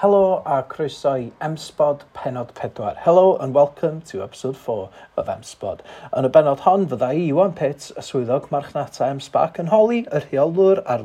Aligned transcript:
Helo 0.00 0.27
a 0.48 0.62
croeso 0.62 1.10
i 1.12 1.30
M-Spod 1.42 2.04
penod 2.14 2.52
4. 2.58 2.94
Hello 3.04 3.36
and 3.36 3.52
welcome 3.52 4.00
to 4.00 4.22
episode 4.22 4.56
4 4.56 4.88
of 5.18 5.28
M-Spod. 5.28 5.82
Yn 6.16 6.24
y 6.24 6.30
benod 6.32 6.62
hon 6.64 6.86
fydda 6.88 7.10
i 7.12 7.26
Iwan 7.26 7.52
Pitt, 7.58 7.90
y 7.92 8.04
swyddog 8.06 8.48
marchnata 8.54 9.10
M-Sbac, 9.10 9.60
yn 9.60 9.68
holi 9.68 9.98
y 10.08 10.22
rheolwr 10.24 10.80
ar 10.88 11.04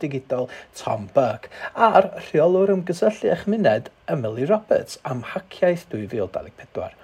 digidol 0.00 0.48
Tom 0.80 1.10
Burke 1.12 1.52
a'r 1.76 2.08
rheolwr 2.30 2.72
ymgysylltu 2.78 3.28
eich 3.34 3.44
myned 3.44 3.92
Emily 4.08 4.48
Roberts 4.48 4.96
am 5.04 5.20
haciaeth 5.34 5.84
2024. 5.92 6.96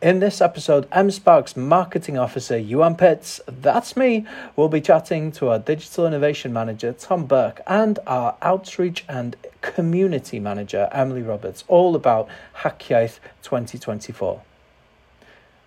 In 0.00 0.20
this 0.20 0.40
episode, 0.40 0.88
MSpark's 0.90 1.56
marketing 1.56 2.16
officer, 2.18 2.56
Yuan 2.56 2.94
Pitts, 2.94 3.40
that's 3.48 3.96
me, 3.96 4.24
will 4.54 4.68
be 4.68 4.80
chatting 4.80 5.32
to 5.32 5.48
our 5.48 5.58
digital 5.58 6.06
innovation 6.06 6.52
manager, 6.52 6.92
Tom 6.92 7.26
Burke, 7.26 7.60
and 7.66 7.98
our 8.06 8.36
outreach 8.40 9.04
and 9.08 9.34
community 9.60 10.38
manager, 10.38 10.88
Emily 10.92 11.22
Roberts, 11.28 11.64
all 11.68 11.94
about 11.94 12.28
Hac 12.54 12.80
Iaith 12.80 13.18
2024. 13.42 14.42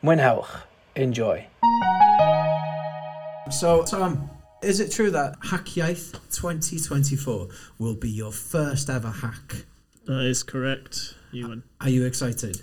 Mwynhewch. 0.03 0.47
Enjoy. 0.95 1.47
So, 3.49 3.83
Tom, 3.83 4.29
is 4.61 4.79
it 4.79 4.91
true 4.91 5.11
that 5.11 5.35
Hac 5.43 5.65
Iaith 5.65 6.13
2024 6.31 7.47
will 7.77 7.95
be 7.95 8.09
your 8.09 8.31
first 8.31 8.89
ever 8.89 9.09
hack? 9.09 9.65
That 10.05 10.25
is 10.25 10.43
correct, 10.43 11.15
Iwan. 11.33 11.63
Are 11.79 11.89
you 11.89 12.05
excited? 12.05 12.61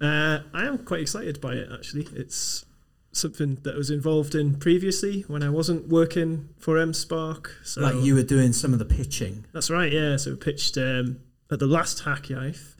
Uh, 0.00 0.40
I 0.52 0.66
am 0.66 0.78
quite 0.78 1.00
excited 1.00 1.40
by 1.40 1.54
it, 1.54 1.68
actually. 1.72 2.08
It's 2.14 2.64
something 3.12 3.58
that 3.62 3.74
I 3.74 3.76
was 3.76 3.90
involved 3.90 4.34
in 4.34 4.56
previously 4.56 5.22
when 5.22 5.42
I 5.42 5.50
wasn't 5.50 5.88
working 5.88 6.48
for 6.58 6.78
M-SParc. 6.78 7.48
So 7.64 7.80
like 7.80 7.96
you 7.96 8.14
were 8.14 8.22
doing 8.22 8.52
some 8.52 8.72
of 8.72 8.78
the 8.78 8.84
pitching? 8.84 9.46
That's 9.52 9.70
right, 9.70 9.92
yeah. 9.92 10.16
So 10.16 10.30
we 10.32 10.36
pitched 10.36 10.76
um, 10.78 11.20
at 11.50 11.58
the 11.58 11.66
last 11.66 12.00
Hack 12.00 12.26
Hac 12.26 12.38
Iaith 12.38 12.74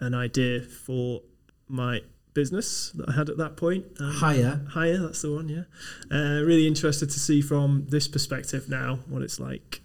an 0.00 0.14
idea 0.14 0.60
for 0.62 1.22
my 1.68 2.00
business 2.34 2.90
that 2.92 3.08
I 3.08 3.12
had 3.12 3.28
at 3.28 3.36
that 3.36 3.56
point. 3.56 3.84
Um, 4.00 4.12
higher. 4.12 4.62
Higher, 4.70 4.98
that's 4.98 5.22
the 5.22 5.32
one, 5.32 5.48
yeah. 5.48 5.64
Uh, 6.10 6.42
really 6.42 6.66
interested 6.66 7.10
to 7.10 7.18
see 7.18 7.42
from 7.42 7.86
this 7.88 8.08
perspective 8.08 8.68
now 8.68 9.00
what 9.08 9.22
it's 9.22 9.38
like. 9.38 9.82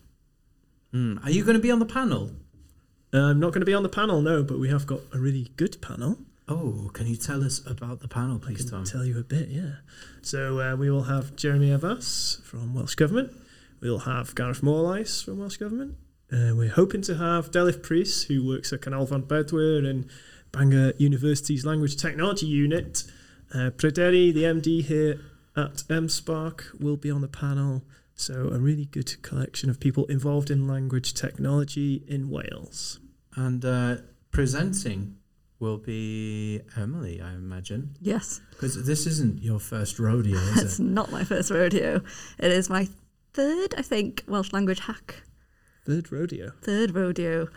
Mm. 0.94 1.24
Are 1.24 1.32
you 1.32 1.44
going 1.44 1.56
to 1.56 1.62
be 1.62 1.72
on 1.72 1.80
the 1.80 1.86
panel? 1.86 2.32
Uh, 3.14 3.32
I'm 3.32 3.40
not 3.40 3.52
going 3.52 3.62
to 3.62 3.66
be 3.66 3.74
on 3.74 3.84
the 3.84 3.90
panel, 3.90 4.22
no, 4.22 4.44
but 4.44 4.60
we 4.60 4.70
have 4.70 4.86
got 4.86 5.02
a 5.14 5.20
really 5.20 5.52
good 5.58 5.82
panel. 5.82 6.20
Oh, 6.48 6.92
can 6.94 7.08
you 7.08 7.16
tell 7.16 7.44
us 7.44 7.66
about 7.66 8.02
the 8.02 8.08
panel, 8.08 8.40
please, 8.40 8.68
I 8.68 8.70
can 8.70 8.72
Tom? 8.72 8.84
Tell 8.86 9.04
you 9.04 9.20
a 9.20 9.24
bit, 9.24 9.50
yeah. 9.50 9.78
So 10.22 10.60
uh, 10.60 10.76
we 10.76 10.90
will 10.90 11.04
have 11.04 11.36
Jeremy 11.36 11.72
Evans 11.72 12.40
from 12.44 12.74
Welsh 12.74 12.96
Government. 12.96 13.34
We'll 13.82 14.00
have 14.00 14.36
Gareth 14.36 14.62
Morlais 14.62 15.24
from 15.24 15.40
Welsh 15.40 15.58
Government. 15.58 15.96
Uh, 16.32 16.56
we're 16.56 16.70
hoping 16.70 17.02
to 17.04 17.16
have 17.16 17.52
Delyth 17.52 17.82
Prys, 17.82 18.26
who 18.28 18.46
works 18.46 18.74
at 18.74 18.82
Canolfan 18.82 19.24
Bedwyr 19.24 19.88
and 19.88 20.10
Bangor 20.52 20.94
University's 20.98 21.66
Language 21.66 21.98
Technology 21.98 22.48
Unit. 22.48 23.04
Uh, 23.54 23.70
Pryderi, 23.70 24.34
the 24.34 24.44
MD 24.44 24.84
here 24.84 25.22
at 25.56 25.84
M-SParc, 25.90 26.80
will 26.80 26.98
be 26.98 27.12
on 27.12 27.22
the 27.22 27.28
panel. 27.28 27.84
So 28.16 28.50
a 28.52 28.58
really 28.58 28.86
good 28.86 29.22
collection 29.22 29.70
of 29.70 29.80
people 29.80 30.06
involved 30.06 30.50
in 30.50 30.68
language 30.68 31.14
technology 31.14 32.04
in 32.08 32.30
Wales. 32.30 33.00
And 33.36 33.64
uh, 33.64 33.98
presenting 34.32 35.18
will 35.60 35.78
be 35.78 36.62
Emily, 36.76 37.22
I 37.22 37.34
imagine. 37.34 37.96
Yes. 38.02 38.42
Because 38.52 38.86
this 38.86 39.06
isn't 39.06 39.44
your 39.44 39.60
first 39.60 40.00
rodeo, 40.00 40.38
is 40.38 40.58
it's 40.64 40.80
it? 40.80 40.84
not 40.84 41.12
my 41.12 41.24
first 41.24 41.52
rodeo. 41.52 42.02
It 42.40 42.52
is 42.52 42.70
my 42.70 42.88
third, 43.34 43.76
I 43.78 43.82
think, 43.82 44.24
Welsh 44.28 44.54
language 44.54 44.80
hack. 44.80 45.24
Third 45.86 46.12
rodeo. 46.12 46.52
Third 46.62 46.96
rodeo. 46.96 47.48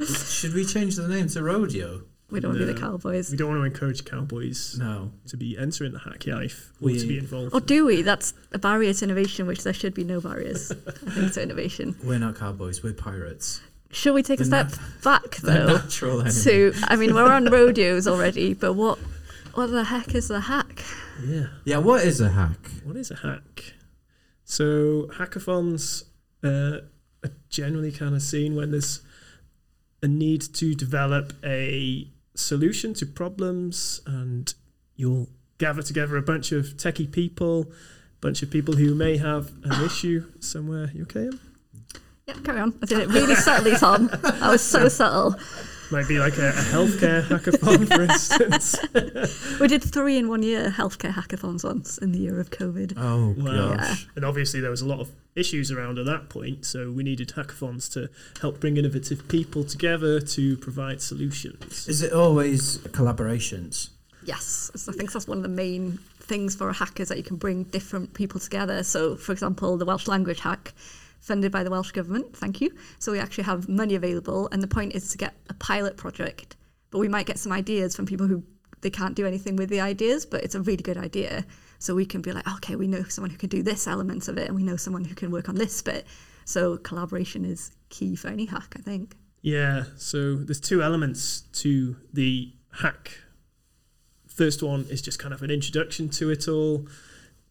Should 0.00 0.54
we 0.54 0.64
change 0.64 0.96
the 0.96 1.08
name 1.08 1.28
to 1.28 1.42
rodeo? 1.42 2.02
We 2.30 2.40
don't 2.40 2.52
no. 2.52 2.58
want 2.58 2.68
to 2.68 2.72
be 2.72 2.72
the 2.72 2.86
cowboys. 2.86 3.30
We 3.30 3.36
don't 3.36 3.48
want 3.48 3.60
to 3.60 3.64
encourage 3.64 4.04
cowboys 4.04 4.76
no. 4.78 5.12
to 5.28 5.36
be 5.36 5.56
entering 5.56 5.92
the 5.92 6.00
hack 6.00 6.26
life 6.26 6.72
or 6.80 6.86
we, 6.86 6.98
to 6.98 7.06
be 7.06 7.18
involved. 7.18 7.50
Oh, 7.52 7.58
or 7.58 7.60
do 7.60 7.86
we? 7.86 8.02
That's 8.02 8.34
a 8.52 8.58
barrier 8.58 8.92
to 8.92 9.04
innovation, 9.04 9.46
which 9.46 9.62
there 9.62 9.72
should 9.72 9.94
be 9.94 10.04
no 10.04 10.20
barriers, 10.20 10.72
I 10.72 11.10
think, 11.10 11.32
to 11.34 11.42
innovation. 11.42 11.96
We're 12.04 12.18
not 12.18 12.36
cowboys, 12.36 12.82
we're 12.82 12.94
pirates. 12.94 13.60
Should 13.90 14.14
we 14.14 14.22
take 14.22 14.38
the 14.38 14.44
a 14.44 14.46
step 14.46 14.72
back 15.04 15.36
though? 15.42 15.66
Natural. 15.66 16.24
to 16.24 16.74
I 16.84 16.96
mean, 16.96 17.14
we're 17.14 17.32
on 17.32 17.46
rodeos 17.46 18.08
already, 18.08 18.52
but 18.54 18.74
what 18.74 18.98
what 19.54 19.68
the 19.68 19.84
heck 19.84 20.14
is 20.14 20.30
a 20.30 20.40
hack? 20.40 20.82
Yeah. 21.24 21.46
Yeah. 21.64 21.78
What 21.78 22.04
is 22.04 22.20
a 22.20 22.28
hack? 22.28 22.58
What 22.84 22.96
is 22.96 23.12
a 23.12 23.16
hack? 23.16 23.74
So 24.44 25.08
hackathons 25.14 26.04
uh, 26.42 26.78
are 27.24 27.32
generally 27.48 27.92
kind 27.92 28.14
of 28.14 28.22
seen 28.22 28.54
when 28.56 28.70
there's 28.70 29.00
a 30.02 30.08
need 30.08 30.42
to 30.54 30.74
develop 30.74 31.32
a 31.44 32.10
solution 32.34 32.94
to 32.94 33.06
problems, 33.06 34.00
and 34.06 34.54
you'll 34.94 35.28
gather 35.58 35.82
together 35.82 36.16
a 36.16 36.22
bunch 36.22 36.52
of 36.52 36.66
techie 36.76 37.10
people, 37.10 37.62
a 37.62 38.20
bunch 38.20 38.42
of 38.42 38.50
people 38.50 38.76
who 38.76 38.94
may 38.94 39.16
have 39.16 39.52
an 39.64 39.84
issue 39.84 40.24
somewhere. 40.40 40.90
You 40.94 41.02
okay? 41.02 41.30
Yeah, 42.26 42.34
carry 42.44 42.60
on. 42.60 42.78
I 42.82 42.86
did 42.86 42.98
it 42.98 43.08
really 43.08 43.36
subtly, 43.36 43.76
Tom. 43.76 44.10
I 44.22 44.50
was 44.50 44.62
so 44.62 44.88
subtle. 44.88 45.36
Might 45.90 46.08
be 46.08 46.18
like 46.18 46.36
a, 46.38 46.48
a 46.48 46.52
healthcare 46.52 47.22
hackathon, 47.22 47.86
for 47.86 48.02
instance. 48.10 48.76
we 49.60 49.68
did 49.68 49.84
three 49.84 50.18
in 50.18 50.28
one 50.28 50.42
year 50.42 50.70
healthcare 50.70 51.12
hackathons 51.12 51.62
once 51.62 51.96
in 51.98 52.10
the 52.12 52.18
year 52.18 52.40
of 52.40 52.50
COVID. 52.50 52.94
Oh, 52.96 53.34
wow. 53.38 53.70
Yeah. 53.74 53.94
And 54.16 54.24
obviously, 54.24 54.60
there 54.60 54.70
was 54.70 54.80
a 54.80 54.86
lot 54.86 54.98
of 54.98 55.10
issues 55.36 55.70
around 55.70 55.98
at 55.98 56.06
that 56.06 56.28
point, 56.28 56.64
so 56.64 56.90
we 56.90 57.04
needed 57.04 57.28
hackathons 57.36 57.92
to 57.92 58.10
help 58.40 58.58
bring 58.58 58.76
innovative 58.76 59.28
people 59.28 59.62
together 59.62 60.20
to 60.20 60.56
provide 60.56 61.00
solutions. 61.00 61.86
Is 61.86 62.02
it 62.02 62.12
always 62.12 62.78
collaborations? 62.78 63.90
Yes, 64.24 64.72
I 64.88 64.92
think 64.92 65.12
that's 65.12 65.28
one 65.28 65.38
of 65.38 65.42
the 65.44 65.48
main 65.48 65.98
things 66.18 66.56
for 66.56 66.68
a 66.68 66.72
hack 66.72 66.98
is 66.98 67.08
that 67.08 67.16
you 67.16 67.22
can 67.22 67.36
bring 67.36 67.62
different 67.64 68.12
people 68.14 68.40
together. 68.40 68.82
So, 68.82 69.14
for 69.14 69.30
example, 69.30 69.76
the 69.76 69.84
Welsh 69.84 70.08
language 70.08 70.40
hack 70.40 70.74
funded 71.26 71.50
by 71.50 71.64
the 71.64 71.70
Welsh 71.70 71.90
Government, 71.90 72.36
thank 72.36 72.60
you. 72.60 72.70
So 73.00 73.10
we 73.10 73.18
actually 73.18 73.44
have 73.44 73.68
money 73.68 73.96
available, 73.96 74.48
and 74.52 74.62
the 74.62 74.68
point 74.68 74.94
is 74.94 75.10
to 75.10 75.18
get 75.18 75.34
a 75.50 75.54
pilot 75.54 75.96
project. 75.96 76.54
But 76.90 77.00
we 77.00 77.08
might 77.08 77.26
get 77.26 77.38
some 77.38 77.50
ideas 77.50 77.96
from 77.96 78.06
people 78.06 78.28
who 78.28 78.44
they 78.80 78.90
can't 78.90 79.16
do 79.16 79.26
anything 79.26 79.56
with 79.56 79.68
the 79.68 79.80
ideas, 79.80 80.24
but 80.24 80.44
it's 80.44 80.54
a 80.54 80.60
really 80.60 80.84
good 80.84 80.96
idea. 80.96 81.44
So 81.80 81.96
we 81.96 82.06
can 82.06 82.22
be 82.22 82.30
like, 82.30 82.46
okay, 82.46 82.76
we 82.76 82.86
know 82.86 83.02
someone 83.02 83.30
who 83.30 83.36
can 83.36 83.48
do 83.48 83.62
this 83.62 83.88
element 83.88 84.28
of 84.28 84.38
it, 84.38 84.46
and 84.46 84.54
we 84.54 84.62
know 84.62 84.76
someone 84.76 85.04
who 85.04 85.16
can 85.16 85.32
work 85.32 85.48
on 85.48 85.56
this 85.56 85.82
bit. 85.82 86.06
So 86.44 86.76
collaboration 86.76 87.44
is 87.44 87.72
key 87.88 88.14
for 88.14 88.28
any 88.28 88.46
hack, 88.46 88.74
I 88.78 88.80
think. 88.80 89.16
Yeah. 89.42 89.86
So 89.96 90.36
there's 90.36 90.60
two 90.60 90.80
elements 90.80 91.40
to 91.54 91.96
the 92.12 92.52
hack. 92.70 93.18
First 94.28 94.62
one 94.62 94.86
is 94.90 95.02
just 95.02 95.18
kind 95.18 95.34
of 95.34 95.42
an 95.42 95.50
introduction 95.50 96.08
to 96.10 96.30
it 96.30 96.46
all 96.46 96.86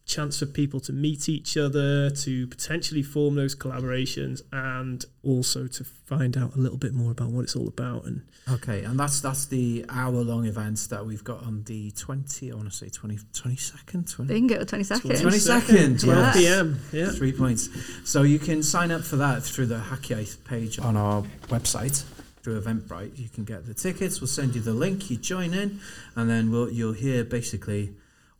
chance 0.06 0.38
for 0.38 0.46
people 0.46 0.78
to 0.78 0.92
meet 0.92 1.28
each 1.28 1.56
other, 1.56 2.10
to 2.10 2.46
potentially 2.46 3.02
form 3.02 3.34
those 3.34 3.54
collaborations, 3.54 4.40
and 4.52 5.04
also 5.22 5.66
to 5.66 5.84
find 5.84 6.36
out 6.36 6.54
a 6.54 6.58
little 6.58 6.78
bit 6.78 6.94
more 6.94 7.10
about 7.10 7.30
what 7.30 7.42
it's 7.42 7.56
all 7.56 7.66
about. 7.66 8.04
And 8.04 8.22
okay, 8.48 8.84
and 8.84 8.98
that's 8.98 9.20
that's 9.20 9.46
the 9.46 9.84
hour 9.88 10.12
long 10.12 10.46
events 10.46 10.86
that 10.86 11.04
we've 11.04 11.24
got 11.24 11.42
on 11.42 11.64
the 11.64 11.90
twenty. 11.90 12.52
I 12.52 12.54
want 12.54 12.70
to 12.70 12.76
say 12.76 12.88
20, 12.88 13.16
22nd, 13.16 14.14
20, 14.14 14.32
bingo, 14.32 14.64
twenty 14.64 14.84
second, 14.84 15.20
twenty 15.20 15.38
second, 15.38 16.00
twelve 16.00 16.34
p.m. 16.34 16.80
Yeah, 16.92 17.10
three 17.10 17.32
points. 17.32 17.68
So 18.08 18.22
you 18.22 18.38
can 18.38 18.62
sign 18.62 18.92
up 18.92 19.02
for 19.02 19.16
that 19.16 19.42
through 19.42 19.66
the 19.66 19.78
Hac 19.78 20.02
Iaith 20.02 20.44
page 20.44 20.78
on 20.78 20.96
our 20.96 21.22
website 21.48 22.04
through 22.42 22.60
Eventbrite. 22.60 23.18
You 23.18 23.28
can 23.28 23.42
get 23.42 23.66
the 23.66 23.74
tickets. 23.74 24.20
We'll 24.20 24.28
send 24.28 24.54
you 24.54 24.60
the 24.60 24.72
link. 24.72 25.10
You 25.10 25.16
join 25.16 25.52
in, 25.52 25.80
and 26.14 26.30
then 26.30 26.52
we'll 26.52 26.70
you'll 26.70 26.92
hear 26.92 27.24
basically 27.24 27.92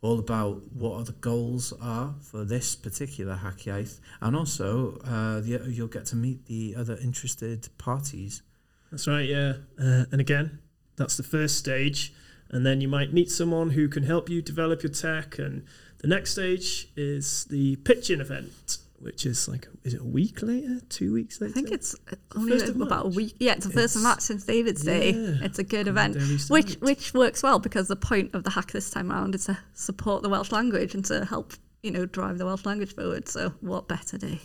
all 0.07 0.19
about 0.19 0.61
what 0.71 1.05
the 1.05 1.11
goals 1.11 1.73
are 1.81 2.15
for 2.21 2.45
this 2.45 2.75
particular 2.75 3.35
Hac 3.35 3.57
Iaith, 3.59 3.99
and 4.21 4.35
also 4.37 4.99
uh, 5.03 5.41
the, 5.41 5.61
you'll 5.67 5.87
get 5.87 6.05
to 6.05 6.15
meet 6.15 6.45
the 6.45 6.75
other 6.77 6.97
interested 7.03 7.67
parties. 7.77 8.41
That's 8.89 9.05
right, 9.05 9.27
yeah. 9.27 9.53
Uh, 9.77 10.05
and 10.11 10.21
again, 10.21 10.59
that's 10.95 11.17
the 11.17 11.23
first 11.23 11.57
stage, 11.57 12.13
and 12.49 12.65
then 12.65 12.79
you 12.79 12.87
might 12.87 13.11
meet 13.11 13.29
someone 13.29 13.71
who 13.71 13.89
can 13.89 14.03
help 14.03 14.29
you 14.29 14.41
develop 14.41 14.81
your 14.81 14.93
tech, 14.93 15.37
and 15.37 15.65
the 15.97 16.07
next 16.07 16.31
stage 16.31 16.87
is 16.95 17.45
the 17.45 17.75
pitching 17.77 18.21
event, 18.21 18.77
which 18.99 19.25
is 19.25 19.47
like 19.47 19.67
is 19.83 19.93
it 19.93 20.01
a 20.01 20.05
week 20.05 20.41
later, 20.41 20.79
two 20.89 21.13
weeks 21.13 21.39
later? 21.39 21.51
I 21.51 21.53
think 21.53 21.71
it's 21.71 21.95
uh, 22.11 22.15
only 22.35 22.59
about 22.81 23.05
a 23.05 23.09
week. 23.09 23.35
Yeah, 23.39 23.53
it's 23.53 23.65
the 23.65 23.73
first 23.73 23.95
of 23.95 24.03
March 24.03 24.21
since 24.21 24.45
David's 24.45 24.83
Day. 24.83 25.11
It's 25.11 25.59
a 25.59 25.63
good 25.63 25.87
event, 25.87 26.17
which 26.49 26.75
which 26.75 27.13
works 27.13 27.43
well 27.43 27.59
because 27.59 27.87
the 27.87 27.95
point 27.95 28.33
of 28.33 28.43
the 28.43 28.49
hack 28.49 28.71
this 28.71 28.89
time 28.89 29.11
around 29.11 29.35
is 29.35 29.45
to 29.45 29.57
support 29.73 30.23
the 30.23 30.29
Welsh 30.29 30.51
language 30.51 30.95
and 30.95 31.05
to 31.05 31.25
help 31.25 31.53
you 31.83 31.91
know 31.91 32.05
drive 32.05 32.37
the 32.37 32.45
Welsh 32.45 32.65
language 32.65 32.95
forward. 32.95 33.27
So 33.27 33.53
what 33.61 33.87
better 33.87 34.17
day? 34.17 34.39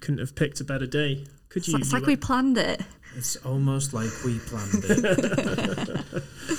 Couldn't 0.00 0.20
have 0.20 0.34
picked 0.34 0.60
a 0.60 0.64
better 0.64 0.86
day, 0.86 1.26
could 1.48 1.66
you? 1.66 1.76
It's 1.76 1.92
like 1.92 2.06
we 2.06 2.16
planned 2.16 2.56
it. 2.56 2.82
It's 3.16 3.36
almost 3.36 3.94
like 3.94 4.10
we 4.24 4.38
planned 4.38 4.84
it. 4.84 6.04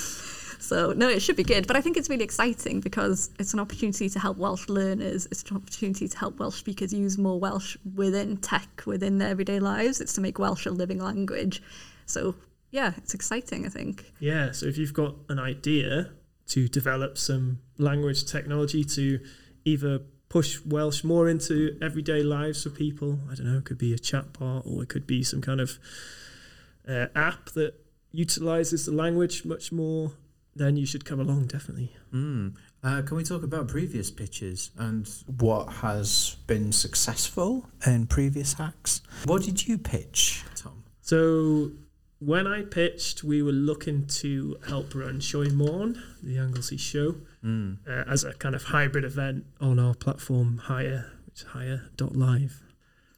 So 0.70 0.94
no, 0.94 1.10
it 1.10 1.24
should 1.24 1.36
be 1.36 1.44
good. 1.44 1.66
But 1.66 1.78
I 1.78 1.82
think 1.82 1.98
it's 1.98 2.12
really 2.12 2.24
exciting 2.24 2.80
because 2.80 3.32
it's 3.40 3.54
an 3.54 3.60
opportunity 3.60 4.08
to 4.08 4.20
help 4.20 4.38
Welsh 4.38 4.70
learners. 4.70 5.26
It's 5.32 5.42
an 5.50 5.58
opportunity 5.58 6.08
to 6.08 6.16
help 6.16 6.38
Welsh 6.38 6.60
speakers 6.60 6.94
use 6.94 7.18
more 7.18 7.40
Welsh 7.40 7.76
within 7.96 8.38
tech, 8.38 8.84
within 8.86 9.18
their 9.18 9.30
everyday 9.30 9.60
lives. 9.60 10.00
It's 10.00 10.14
to 10.14 10.22
make 10.22 10.38
Welsh 10.38 10.68
a 10.68 10.70
living 10.70 11.00
language. 11.00 11.64
So 12.06 12.36
yeah, 12.70 12.94
it's 12.98 13.16
exciting. 13.16 13.66
I 13.66 13.70
think. 13.70 14.14
Yeah, 14.20 14.52
so 14.52 14.68
if 14.68 14.78
you've 14.78 14.94
got 14.94 15.16
an 15.28 15.40
idea 15.40 16.12
to 16.50 16.68
develop 16.68 17.18
some 17.18 17.62
language 17.80 18.26
technology 18.26 18.84
to 18.84 19.20
either 19.66 20.02
push 20.30 20.60
Welsh 20.64 21.04
more 21.04 21.28
into 21.28 21.80
everyday 21.82 22.22
lives 22.22 22.62
for 22.62 22.70
people, 22.70 23.18
I 23.32 23.34
don't 23.34 23.52
know, 23.52 23.58
it 23.58 23.66
could 23.66 23.80
be 23.80 23.96
a 23.96 23.98
chatbot 23.98 24.68
or 24.68 24.84
it 24.84 24.90
could 24.90 25.08
be 25.08 25.24
some 25.24 25.42
kind 25.42 25.62
of 25.62 25.80
uh, 26.88 27.08
app 27.16 27.50
that 27.52 27.74
utilizes 28.12 28.86
the 28.86 28.92
language 28.92 29.46
much 29.46 29.72
more, 29.72 30.12
then 30.60 30.76
you 30.78 30.86
should 30.86 31.06
come 31.06 31.20
along 31.20 31.48
definitely. 31.48 31.92
Mm. 32.14 32.56
Uh, 32.84 33.02
can 33.02 33.18
we 33.18 33.24
talk 33.24 33.44
about 33.44 33.68
previous 33.68 34.12
pitches 34.12 34.70
and 34.78 35.08
What 35.26 35.66
has 35.86 36.38
been 36.48 36.72
successful 36.72 37.70
in 37.86 38.06
previous 38.08 38.54
hacks? 38.54 39.02
what 39.26 39.42
did 39.44 39.68
you 39.68 39.78
pitch, 39.78 40.44
Tom? 40.56 40.84
So 41.02 41.72
when 42.20 42.46
I 42.48 42.62
pitched, 42.64 43.24
we 43.24 43.42
were 43.42 43.52
looking 43.72 44.06
to 44.22 44.58
help 44.68 44.94
run 44.94 45.20
Sioe 45.22 45.50
Môn, 45.52 45.98
the 46.22 46.38
Anglesey 46.38 46.78
show, 46.78 47.16
Mm. 47.44 47.78
uh, 47.88 48.04
as 48.14 48.26
a 48.26 48.34
kind 48.34 48.54
of 48.54 48.64
hybrid 48.64 49.06
event 49.06 49.46
on 49.62 49.80
our 49.80 49.94
platform 49.96 50.58
Hire, 50.58 51.06
which 51.26 51.42
is 51.42 51.48
hire.live. 51.48 52.62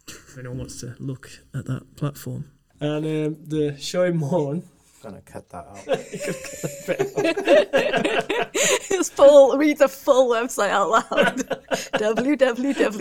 If 0.07 0.37
anyone 0.37 0.59
wants 0.59 0.79
to 0.81 0.95
look 0.99 1.29
at 1.55 1.65
that 1.65 1.95
platform. 1.95 2.45
And 2.79 3.03
um, 3.05 3.37
the 3.47 3.71
Sioe 3.79 4.11
Môn, 4.13 4.63
I'm 5.03 5.11
going 5.11 5.23
to 5.23 5.31
cut 5.31 5.49
that 5.49 5.65
out. 5.65 5.79
it's 8.53 9.09
full. 9.09 9.57
Read 9.57 9.79
the 9.79 9.87
full 9.87 10.29
website 10.29 10.69
out 10.69 10.89
loud. 10.89 11.07
www.https. 11.93 12.99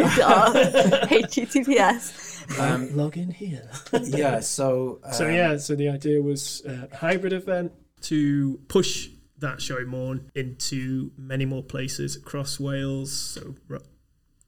Um, 2.59 2.97
log 2.97 3.17
in 3.17 3.31
here. 3.31 3.71
yeah, 4.03 4.41
so. 4.41 5.01
So 5.13 5.27
um, 5.27 5.33
yeah, 5.33 5.57
so 5.59 5.75
the 5.75 5.89
idea 5.89 6.23
was 6.23 6.63
uh, 6.67 6.87
a 6.91 6.97
hybrid 6.97 7.33
event 7.33 7.73
to 8.03 8.59
push 8.69 9.09
that 9.39 9.59
Sioe 9.59 9.87
Môn 9.87 10.31
into 10.35 11.13
many 11.17 11.45
more 11.45 11.63
places 11.63 12.17
across 12.17 12.59
Wales. 12.59 13.13
So 13.13 13.55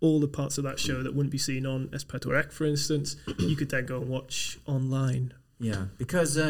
all 0.00 0.20
the 0.20 0.28
parts 0.28 0.58
of 0.58 0.64
that 0.64 0.78
show 0.78 1.02
that 1.02 1.14
wouldn't 1.14 1.32
be 1.32 1.38
seen 1.38 1.64
on 1.64 1.88
S4C, 1.88 2.52
for 2.52 2.66
instance, 2.66 3.16
you 3.38 3.56
could 3.56 3.70
then 3.70 3.86
go 3.86 4.00
and 4.00 4.08
watch 4.08 4.58
online. 4.66 5.32
Yeah, 5.62 5.84
because 5.96 6.36
uh, 6.36 6.42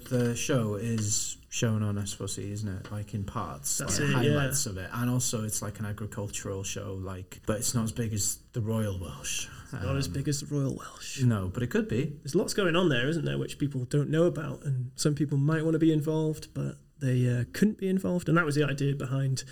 uh, 0.00 0.08
the 0.10 0.34
show 0.36 0.74
is 0.74 1.38
shown 1.48 1.82
on 1.82 1.96
S4C, 1.96 2.50
isn't 2.52 2.68
it? 2.68 2.92
Like 2.92 3.14
in 3.14 3.24
parts, 3.24 3.78
That's 3.78 3.98
like 3.98 4.08
it, 4.10 4.12
highlights 4.14 4.66
of 4.66 4.76
it, 4.76 4.88
and 4.92 5.10
also 5.10 5.44
it's 5.44 5.62
like 5.62 5.78
an 5.80 5.86
agricultural 5.86 6.62
show, 6.64 6.94
like, 7.00 7.40
but 7.46 7.56
it's 7.58 7.74
not 7.74 7.84
as 7.84 7.92
big 7.92 8.12
as 8.12 8.38
the 8.52 8.60
Royal 8.60 8.98
Welsh. 9.00 9.48
Not 9.72 9.96
as 9.96 10.06
Um, 10.08 10.12
big 10.12 10.28
as 10.28 10.40
the 10.40 10.46
Royal 10.54 10.76
Welsh. 10.76 11.22
No, 11.22 11.48
but 11.52 11.62
it 11.62 11.68
could 11.70 11.88
be. 11.88 12.12
There's 12.22 12.34
lots 12.34 12.54
going 12.54 12.76
on 12.76 12.88
there, 12.88 13.08
isn't 13.08 13.24
there, 13.24 13.38
which 13.38 13.58
people 13.58 13.84
don't 13.84 14.10
know 14.10 14.24
about, 14.24 14.64
and 14.64 14.90
some 14.96 15.14
people 15.14 15.38
might 15.38 15.62
want 15.64 15.74
to 15.74 15.78
be 15.78 15.92
involved, 15.92 16.48
but 16.54 16.76
they 17.00 17.28
uh, 17.28 17.44
couldn't 17.52 17.78
be 17.78 17.88
involved, 17.88 18.28
and 18.28 18.36
that 18.36 18.44
was 18.44 18.54
the 18.56 18.64
idea 18.64 18.94
behind 18.94 19.44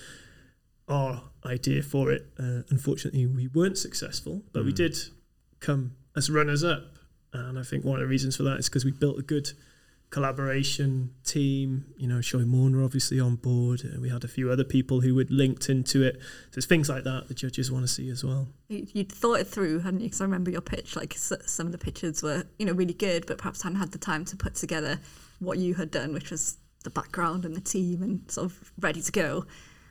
our 0.88 1.22
idea 1.44 1.82
for 1.82 2.10
it. 2.10 2.26
Uh, 2.38 2.62
unfortunately, 2.70 3.26
we 3.26 3.46
weren't 3.48 3.78
successful, 3.78 4.42
but 4.52 4.64
we 4.64 4.72
Mm. 4.72 4.76
did 4.76 4.96
come 5.60 5.92
as 6.16 6.30
runners 6.30 6.64
up, 6.64 6.97
and 7.32 7.58
I 7.58 7.62
think 7.62 7.84
one 7.84 7.96
of 7.96 8.00
the 8.02 8.06
reasons 8.08 8.36
for 8.36 8.42
that 8.44 8.58
is 8.58 8.68
because 8.68 8.84
we 8.84 8.90
built 8.90 9.18
a 9.18 9.22
good 9.22 9.50
collaboration 10.10 11.10
team. 11.24 11.84
You 11.98 12.08
know, 12.08 12.16
Sioe 12.16 12.46
Môn 12.46 12.82
obviously 12.82 13.20
on 13.20 13.36
board. 13.36 13.82
Uh, 13.84 14.00
we 14.00 14.08
had 14.08 14.24
a 14.24 14.28
few 14.28 14.50
other 14.50 14.64
people 14.64 15.00
who 15.02 15.14
would 15.14 15.30
linked 15.30 15.68
into 15.68 16.02
it. 16.02 16.16
So 16.50 16.58
it's 16.58 16.66
things 16.66 16.88
like 16.88 17.04
that 17.04 17.28
the 17.28 17.34
judges 17.34 17.70
want 17.70 17.84
to 17.84 17.88
see 17.88 18.08
as 18.10 18.24
well. 18.24 18.48
You- 18.68 18.86
You'd 18.92 19.12
thought 19.12 19.40
it 19.40 19.46
through, 19.46 19.80
hadn't 19.80 20.00
you? 20.00 20.06
Because 20.06 20.20
I 20.22 20.24
remember 20.24 20.50
your 20.50 20.60
pitch. 20.62 20.96
Like 20.96 21.14
some 21.16 21.66
of 21.66 21.72
the 21.72 21.78
pitches 21.78 22.22
were, 22.22 22.44
you 22.58 22.64
know, 22.66 22.72
really 22.72 22.94
good, 22.94 23.26
but 23.26 23.38
perhaps 23.38 23.62
hadn't 23.62 23.78
had 23.78 23.92
the 23.92 23.98
time 23.98 24.24
to 24.26 24.36
put 24.36 24.54
together 24.54 24.98
what 25.40 25.58
you 25.58 25.74
had 25.74 25.90
done, 25.90 26.12
which 26.14 26.30
was 26.30 26.56
the 26.84 26.90
background 26.90 27.44
and 27.44 27.54
the 27.54 27.60
team, 27.60 28.02
and 28.02 28.30
sort 28.30 28.46
of 28.46 28.72
ready 28.80 29.02
to 29.02 29.12
go. 29.12 29.44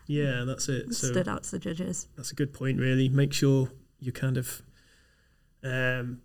Yeah, 0.07 0.44
that's 0.45 0.68
it. 0.69 0.88
It 0.88 0.94
So 0.95 1.07
stood 1.07 1.28
out 1.28 1.44
to 1.44 1.51
the 1.51 1.60
judges. 1.60 2.07
that's 2.16 2.31
a 2.31 2.36
good 2.36 2.54
point 2.54 2.80
really 2.80 3.10
make 3.10 3.33
sure 3.33 3.69
you 4.00 4.12
kind 4.13 4.38
of 4.38 4.62
um, 5.63 6.22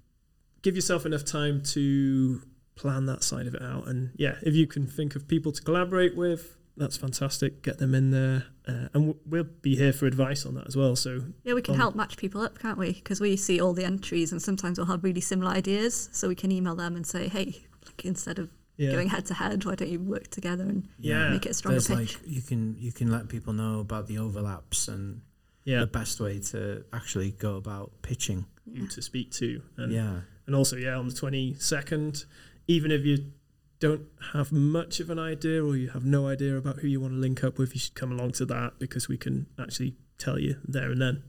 give 0.62 0.75
yourself 0.76 1.05
enough 1.06 1.25
time 1.25 1.62
to 1.62 2.43
plan 2.75 3.06
that 3.06 3.23
side 3.23 3.47
of 3.47 3.55
it 3.55 3.62
out 3.62 3.87
and 3.87 4.11
yeah 4.17 4.37
if 4.43 4.55
you 4.55 4.67
can 4.67 4.87
think 4.87 5.14
of 5.14 5.29
people 5.29 5.53
to 5.53 5.61
collaborate 5.62 6.17
with 6.17 6.56
that's 6.76 6.97
fantastic 6.97 7.62
get 7.62 7.79
them 7.79 7.94
in 7.94 8.11
there 8.11 8.47
uh, 8.67 8.88
and 8.94 8.94
w- 8.94 9.19
we'll 9.26 9.44
be 9.61 9.76
here 9.76 9.93
for 9.93 10.06
advice 10.06 10.47
on 10.47 10.55
that 10.55 10.67
as 10.67 10.75
well 10.76 10.97
so 10.97 11.20
Yeah, 11.44 11.53
we 11.55 11.61
can 11.62 11.75
Um, 11.75 11.81
help 11.81 11.94
match 11.94 12.17
people 12.17 12.41
up, 12.41 12.59
can't 12.59 12.79
we? 12.79 12.93
Because 12.93 13.20
we 13.20 13.37
see 13.37 13.61
all 13.61 13.75
the 13.75 13.85
entries, 13.85 14.31
and 14.32 14.41
sometimes 14.41 14.79
we'll 14.79 14.87
have 14.87 15.03
really 15.05 15.20
similar 15.20 15.50
ideas, 15.50 16.09
so 16.12 16.29
we 16.29 16.35
can 16.37 16.50
email 16.53 16.76
them 16.76 16.94
and 16.97 17.05
say, 17.06 17.26
hey, 17.29 17.67
like, 17.85 18.05
instead 18.05 18.38
of 18.38 18.49
yeah 18.79 18.93
going 18.93 19.08
head 19.11 19.26
to 19.26 19.35
head, 19.35 19.65
why 19.67 19.75
don't 19.75 19.91
you 19.91 20.00
work 20.00 20.29
together 20.29 20.62
and 20.65 20.88
Yeah. 20.99 21.29
make 21.31 21.44
it 21.44 21.50
a 21.50 21.55
stronger 21.55 21.81
There's 21.81 21.88
pitch? 21.88 22.19
like 22.23 22.26
you 22.26 22.41
can 22.41 22.76
you 22.79 22.93
can 22.93 23.11
let 23.11 23.29
people 23.29 23.53
know 23.53 23.81
about 23.81 24.06
the 24.06 24.17
overlaps 24.19 24.88
and 24.88 25.20
yeah 25.65 25.81
the 25.81 25.87
best 25.88 26.20
way 26.20 26.38
to 26.53 26.85
actually 26.93 27.32
go 27.32 27.56
about 27.56 27.91
pitching. 28.03 28.47
you 28.65 28.87
to 28.88 29.03
speak 29.03 29.31
to 29.32 29.61
and 29.76 29.93
yeah. 29.93 30.20
And 30.47 30.56
also, 30.56 30.77
yeah, 30.77 30.97
on 30.97 31.09
the 31.09 31.15
22nd, 31.15 32.25
even 32.67 32.91
if 32.91 33.05
you 33.05 33.33
don't 33.79 34.06
have 34.33 34.53
much 34.53 35.00
of 35.00 35.11
an 35.11 35.19
idea 35.19 35.65
or 35.65 35.77
you 35.77 35.91
have 35.91 36.05
no 36.05 36.29
idea 36.29 36.56
about 36.56 36.79
who 36.79 36.89
you 36.89 37.00
want 37.00 37.15
to 37.15 37.19
link 37.19 37.43
up 37.43 37.59
with, 37.59 37.75
you 37.75 37.81
should 37.81 37.94
come 37.94 38.12
along 38.12 38.33
to 38.33 38.44
that 38.47 38.79
because 38.79 39.09
we 39.09 39.17
can 39.17 39.47
actually 39.59 39.97
tell 40.19 40.39
you 40.39 40.56
there 40.65 40.91
and 40.91 41.00
then. 41.03 41.23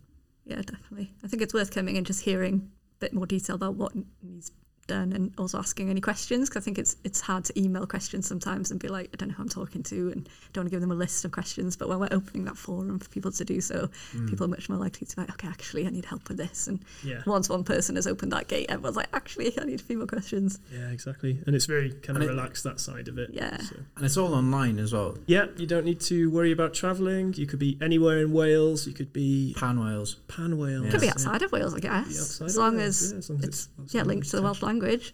Yeah, 0.46 0.62
definitely. 0.62 1.12
I 1.24 1.28
think 1.28 1.42
it's 1.42 1.54
worth 1.54 1.72
coming 1.72 1.98
and 1.98 2.06
just 2.06 2.22
hearing 2.22 2.70
a 2.98 3.00
bit 3.00 3.14
more 3.14 3.26
detail 3.26 3.56
about 3.56 3.76
what 3.76 3.94
needs 4.22 4.52
done 4.88 5.14
and 5.14 5.32
also 5.38 5.58
asking 5.58 5.90
any 5.90 6.02
questions 6.02 6.50
because 6.50 6.62
I 6.62 6.66
think 6.66 6.78
it's 6.78 6.96
it's 7.04 7.22
hard 7.22 7.46
to 7.46 7.60
email 7.60 7.86
questions 7.88 8.28
sometimes 8.28 8.72
and 8.72 8.80
be 8.80 8.88
like, 8.88 9.10
I 9.14 9.18
don't 9.18 9.30
know 9.30 9.36
who 9.36 9.44
I'm 9.44 9.50
talking 9.50 9.84
to 9.84 10.12
and 10.12 10.28
don't 10.54 10.64
want 10.64 10.68
to 10.68 10.72
give 10.72 10.82
them 10.82 10.92
a 10.92 10.96
list 10.96 11.24
of 11.26 11.32
questions. 11.32 11.76
But 11.76 11.90
when 11.90 12.00
we're 12.00 12.10
opening 12.12 12.46
that 12.46 12.58
forum 12.58 13.00
for 13.00 13.10
people 13.10 13.32
to 13.32 13.46
do 13.46 13.62
so, 13.62 13.90
Mm. 14.16 14.30
people 14.30 14.46
are 14.46 14.50
much 14.50 14.70
more 14.70 14.78
likely 14.78 15.08
to 15.08 15.16
be 15.16 15.22
like, 15.22 15.32
okay, 15.32 15.48
actually, 15.48 15.88
I 15.88 15.90
need 15.90 16.06
help 16.06 16.28
with 16.28 16.38
this. 16.38 16.68
And 16.68 16.80
Yeah, 17.04 17.22
once 17.26 17.50
one 17.50 17.64
person 17.64 17.96
has 17.96 18.08
opened 18.08 18.32
that 18.34 18.48
gate, 18.48 18.68
everyone's 18.70 18.96
like, 18.98 19.10
actually, 19.14 19.58
I 19.60 19.64
need 19.66 19.80
a 19.80 19.84
few 19.84 19.98
more 19.98 20.08
questions. 20.08 20.60
yeah, 20.74 20.90
exactly. 20.90 21.40
And 21.48 21.56
it's 21.56 21.66
very 21.66 21.92
kind 21.92 22.10
And 22.10 22.18
of 22.18 22.24
it- 22.24 22.28
relaxed, 22.34 22.64
that 22.64 22.80
side 22.80 23.08
of 23.08 23.18
it. 23.18 23.30
Yeah. 23.34 23.58
So. 23.62 23.76
And 23.96 24.06
it's 24.06 24.18
all 24.18 24.34
online 24.34 24.80
as 24.80 24.94
well. 24.94 25.18
Yeah, 25.28 25.46
you 25.58 25.66
don't 25.68 25.86
need 25.86 26.00
to 26.02 26.30
worry 26.30 26.52
about 26.52 26.74
travelling. 26.74 27.34
You 27.36 27.46
could 27.48 27.60
be 27.60 27.78
anywhere 27.82 28.20
in 28.20 28.32
Wales. 28.34 28.86
You 28.88 28.94
could 28.94 29.14
be 29.14 29.56
Pan 29.58 29.80
Wales. 29.80 30.16
Pan 30.28 30.58
Wales. 30.58 30.86
Yeah. 30.86 30.92
Could 30.92 31.00
be 31.02 31.06
Yeah. 31.08 31.12
outside 31.14 31.42
of 31.42 31.52
Wales, 31.52 31.74
I 31.74 31.80
guess, 31.80 32.42
as 32.42 32.58
long 32.58 32.76
Wales, 32.78 33.02
as 33.02 33.12
yeah, 33.12 33.18
as 33.20 33.30
long 33.30 33.40
as 33.40 33.46
it's 33.48 33.70
Welsh 33.78 33.94
yeah 33.94 34.04
linked 34.04 34.30
to 34.32 34.36
the 34.38 34.42
Welsh 34.42 34.62
language. 34.62 34.73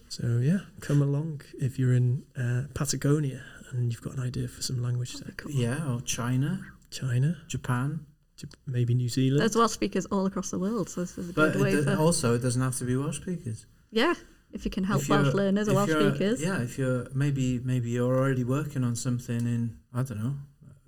So 0.10 0.40
yeah, 0.42 0.60
come 0.82 1.02
along 1.02 1.42
if 1.60 1.78
you're 1.80 1.94
in 1.94 2.24
uh, 2.38 2.64
Patagonia 2.74 3.42
and 3.72 3.92
you've 3.92 4.02
got 4.02 4.14
an 4.16 4.22
idea 4.24 4.48
for 4.48 4.62
some 4.62 4.82
language 4.82 5.14
That'd 5.14 5.28
tech. 5.28 5.38
cool. 5.38 5.52
Yeah, 5.52 5.92
or 5.92 6.02
China, 6.02 6.60
China, 6.92 7.38
Japan. 7.48 8.06
Maybe 8.66 8.94
New 8.94 9.10
Zealand. 9.10 9.42
There's 9.42 9.58
Welsh 9.58 9.74
speakers 9.74 10.06
all 10.06 10.26
across 10.26 10.50
the 10.50 10.58
world, 10.60 10.90
so 10.90 11.02
this 11.02 11.18
is 11.18 11.30
a 11.30 11.34
But 11.34 11.54
good 11.54 11.62
way 11.62 11.72
it, 11.74 11.84
for 11.84 11.96
also, 11.98 12.36
it 12.36 12.40
doesn't 12.40 12.62
have 12.62 12.78
to 12.78 12.86
be 12.86 12.96
Welsh 12.96 13.18
speakers. 13.18 13.66
yeah. 13.92 14.14
If 14.52 14.64
you 14.66 14.72
can 14.72 14.84
help 14.86 15.02
If 15.04 15.10
Welsh 15.10 15.34
learners 15.36 15.68
or 15.68 15.72
if 15.72 15.76
Welsh 15.76 15.90
you're- 15.90 16.10
speakers, 16.10 16.42
Yeah, 16.42 16.62
if 16.62 16.78
you're 16.80 17.08
maybe 17.14 17.60
maybe 17.60 17.90
you're 17.92 18.16
already 18.18 18.44
working 18.46 18.84
on 18.84 18.96
something 18.96 19.42
in 19.56 19.78
I 19.94 20.02
don't 20.04 20.20
know 20.24 20.36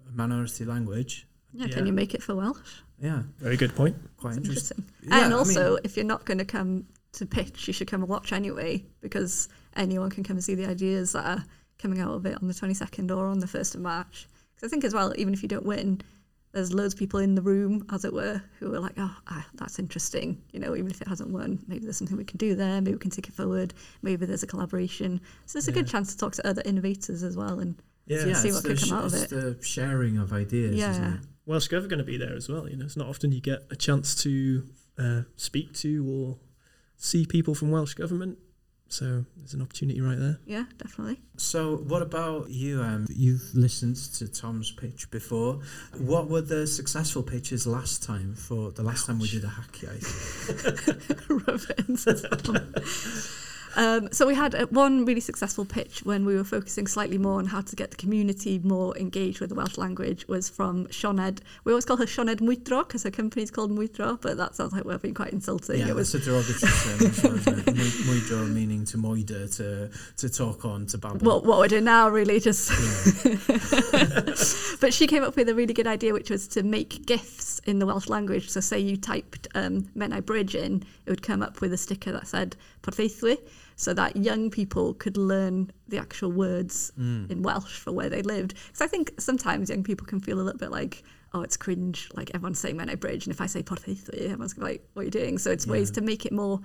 a 0.09 0.11
minority 0.15 0.63
language. 0.65 1.27
yeah, 1.53 1.65
Yeah. 1.67 1.73
can 1.75 1.85
you 1.85 1.93
make 1.93 2.13
it 2.15 2.23
for 2.23 2.33
Welsh? 2.35 2.57
Yeah, 2.99 3.23
Very 3.39 3.57
good 3.57 3.75
point. 3.75 3.95
quite 4.17 4.37
interesting. 4.37 4.77
interesting. 4.79 5.09
Yeah, 5.09 5.25
and 5.25 5.33
I 5.33 5.37
also, 5.37 5.69
mean- 5.71 5.79
if 5.83 5.95
you're 5.97 6.05
not 6.15 6.23
going 6.25 6.37
to 6.39 6.45
come 6.45 6.85
to 7.13 7.25
pitch, 7.25 7.67
you 7.67 7.73
should 7.73 7.87
come 7.87 8.01
and 8.01 8.09
watch 8.09 8.31
anyway, 8.31 8.85
because 9.01 9.49
anyone 9.75 10.09
can 10.09 10.23
come 10.23 10.37
and 10.37 10.43
see 10.43 10.55
the 10.55 10.67
ideas 10.67 11.13
that 11.13 11.25
are 11.25 11.45
coming 11.79 11.99
out 11.99 12.13
of 12.13 12.25
it 12.25 12.37
on 12.41 12.47
the 12.47 12.53
22nd 12.53 13.15
or 13.15 13.27
on 13.27 13.39
the 13.39 13.47
1st 13.47 13.75
of 13.75 13.81
March. 13.81 14.27
Because 14.55 14.69
I 14.69 14.71
think 14.71 14.83
as 14.83 14.93
well, 14.93 15.13
even 15.17 15.33
if 15.33 15.41
you 15.41 15.49
don't 15.49 15.65
win, 15.65 16.01
there's 16.53 16.73
loads 16.73 16.93
of 16.93 16.99
people 16.99 17.19
in 17.19 17.35
the 17.35 17.41
room, 17.41 17.85
as 17.91 18.03
it 18.05 18.13
were, 18.13 18.41
who 18.59 18.73
are 18.73 18.79
like, 18.79 18.93
oh, 18.97 19.15
ah, 19.27 19.47
that's 19.55 19.79
interesting. 19.79 20.41
You 20.51 20.59
know, 20.59 20.75
even 20.75 20.91
if 20.91 21.01
it 21.01 21.07
hasn't 21.07 21.29
won, 21.29 21.59
maybe 21.67 21.85
there's 21.85 21.97
something 21.97 22.17
we 22.17 22.25
can 22.25 22.37
do 22.37 22.55
there. 22.55 22.81
Maybe 22.81 22.93
we 22.93 22.99
can 22.99 23.11
take 23.11 23.27
it 23.27 23.33
forward. 23.33 23.73
Maybe 24.01 24.25
there's 24.25 24.43
a 24.43 24.47
collaboration. 24.47 25.21
So 25.45 25.57
it's 25.57 25.69
a 25.69 25.71
good 25.71 25.87
chance 25.87 26.11
to 26.11 26.17
talk 26.17 26.33
to 26.33 26.47
other 26.47 26.61
innovators 26.65 27.23
as 27.23 27.37
well. 27.37 27.59
And 27.59 27.81
Yeah, 28.05 28.25
yeah, 28.25 28.33
see 28.33 28.49
it's 28.49 28.57
what 28.57 28.63
the 28.63 28.69
could 28.69 28.79
come 28.79 28.89
sh- 28.89 28.91
out 28.91 29.05
of 29.05 29.13
it's 29.13 29.27
the 29.27 29.57
sharing 29.61 30.17
of 30.17 30.33
ideas. 30.33 30.75
Yeah. 30.75 30.91
Isn't 30.91 31.03
it? 31.05 31.19
Welsh 31.45 31.69
Gov 31.69 31.85
are 31.85 31.87
going 31.87 31.99
to 31.99 32.05
be 32.05 32.17
there 32.17 32.35
as 32.35 32.49
well. 32.49 32.69
You 32.69 32.75
know, 32.75 32.85
it's 32.85 32.97
not 32.97 33.07
often 33.07 33.31
you 33.31 33.41
get 33.41 33.65
a 33.71 33.75
chance 33.75 34.13
to 34.23 34.67
uh, 34.99 35.21
speak 35.37 35.73
to 35.75 36.05
or 36.05 36.37
see 37.01 37.25
people 37.25 37.55
from 37.55 37.71
Welsh 37.71 37.95
government. 37.95 38.37
So 38.87 39.25
there's 39.37 39.53
an 39.53 39.61
opportunity 39.61 40.01
right 40.01 40.19
there. 40.19 40.37
yeah, 40.45 40.65
definitely. 40.77 41.21
So, 41.37 41.77
what 41.77 42.01
about 42.01 42.49
you? 42.49 42.81
Um, 42.81 43.07
you've 43.09 43.55
listened 43.55 43.95
to 44.15 44.27
Tom's 44.27 44.69
pitch 44.69 45.09
before. 45.09 45.61
What 45.97 46.27
were 46.29 46.41
the 46.41 46.67
successful 46.67 47.23
pitches 47.23 47.65
last 47.65 48.03
time? 48.03 48.35
For 48.35 48.71
the 48.71 48.83
last 48.83 49.07
time 49.07 49.17
we 49.17 49.29
did 49.29 49.45
a 49.45 49.47
hacky, 49.47 49.87
I 49.87 49.95
think. 53.73 53.85
Rub 53.85 53.93
it 53.93 54.03
into 54.03 54.05
Tom. 54.05 54.05
Um, 54.05 54.11
so 54.11 54.27
we 54.27 54.35
had 54.35 54.55
uh, 54.55 54.65
one 54.67 55.05
really 55.05 55.19
successful 55.21 55.65
pitch 55.65 56.01
when 56.03 56.25
we 56.25 56.35
were 56.35 56.43
focusing 56.43 56.87
slightly 56.87 57.17
more 57.17 57.39
on 57.39 57.45
how 57.45 57.61
to 57.61 57.75
get 57.75 57.91
the 57.91 57.97
community 57.97 58.59
more 58.63 58.97
engaged 58.97 59.39
with 59.39 59.49
the 59.49 59.55
Welsh 59.55 59.77
language 59.77 60.27
was 60.27 60.49
from 60.49 60.87
Sioned. 60.87 61.39
We 61.63 61.71
always 61.71 61.85
call 61.85 61.97
her 61.97 62.05
Sioned 62.05 62.39
Mwydro 62.39 62.87
because 62.87 63.03
her 63.03 63.11
company's 63.11 63.51
called 63.51 63.71
Mwydro, 63.71 64.19
but 64.21 64.37
that 64.37 64.55
sounds 64.55 64.73
like 64.73 64.85
we're 64.85 64.97
being 64.97 65.13
quite 65.13 65.33
insulting. 65.33 65.79
Yeah, 65.79 65.89
it 65.89 65.95
was 65.95 66.13
a 66.15 66.19
derogatory 66.19 66.71
term. 66.71 67.07
as 67.07 67.23
well, 67.23 67.35
isn't 67.35 67.59
it? 67.59 67.65
Mwy- 67.65 68.03
Mwydro 68.05 68.51
meaning 68.51 68.85
to 68.85 68.97
moider, 68.97 69.53
to 69.57 69.89
to 70.17 70.29
talk 70.29 70.65
on, 70.65 70.85
to 70.87 70.97
babble. 70.97 71.19
what, 71.19 71.45
what 71.45 71.59
we're 71.59 71.67
doing 71.67 71.83
now, 71.85 72.09
really, 72.09 72.39
just. 72.39 72.71
Yeah. 73.25 74.33
but 74.81 74.93
she 74.93 75.07
came 75.07 75.23
up 75.23 75.35
with 75.35 75.49
a 75.49 75.55
really 75.55 75.73
good 75.73 75.87
idea, 75.87 76.13
which 76.13 76.29
was 76.29 76.47
to 76.49 76.63
make 76.63 77.05
GIFs 77.05 77.59
in 77.59 77.79
the 77.79 77.85
Welsh 77.85 78.07
language. 78.07 78.49
So, 78.49 78.59
say 78.59 78.79
you 78.79 78.97
typed 78.97 79.47
um, 79.55 79.83
Menai 79.95 80.25
Bridge 80.25 80.55
in, 80.55 80.83
it 81.05 81.09
would 81.09 81.21
come 81.21 81.41
up 81.41 81.61
with 81.61 81.73
a 81.73 81.77
sticker 81.77 82.11
that 82.11 82.27
said 82.27 82.55
Porthaethwy, 82.83 83.37
so 83.75 83.93
that 83.93 84.15
young 84.15 84.49
people 84.49 84.93
could 84.93 85.17
learn 85.17 85.71
the 85.87 85.97
actual 85.97 86.31
words 86.31 86.91
Mm. 86.99 87.29
in 87.31 87.41
Welsh 87.41 87.77
for 87.79 87.91
where 87.91 88.09
they 88.09 88.21
lived. 88.21 88.55
Because 88.67 88.81
I 88.81 88.87
think 88.87 89.11
sometimes 89.19 89.69
young 89.69 89.83
people 89.83 90.05
can 90.07 90.19
feel 90.19 90.39
a 90.39 90.43
little 90.43 90.59
bit 90.59 90.71
like, 90.71 91.03
oh, 91.33 91.41
it's 91.41 91.57
cringe, 91.57 92.09
like 92.13 92.31
everyone's 92.33 92.59
saying 92.59 92.75
Menai 92.77 92.99
Bridge, 92.99 93.25
and 93.25 93.33
if 93.33 93.39
I 93.41 93.45
say 93.45 93.63
Porthaethwy, 93.63 94.25
everyone's 94.25 94.53
gonna 94.53 94.67
be 94.67 94.73
like, 94.73 94.87
what 94.93 95.01
are 95.01 95.05
you 95.05 95.11
doing? 95.11 95.37
So, 95.37 95.49
it's 95.51 95.65
ways 95.67 95.89
to 95.91 96.01
make 96.01 96.25
it 96.25 96.31
more 96.33 96.59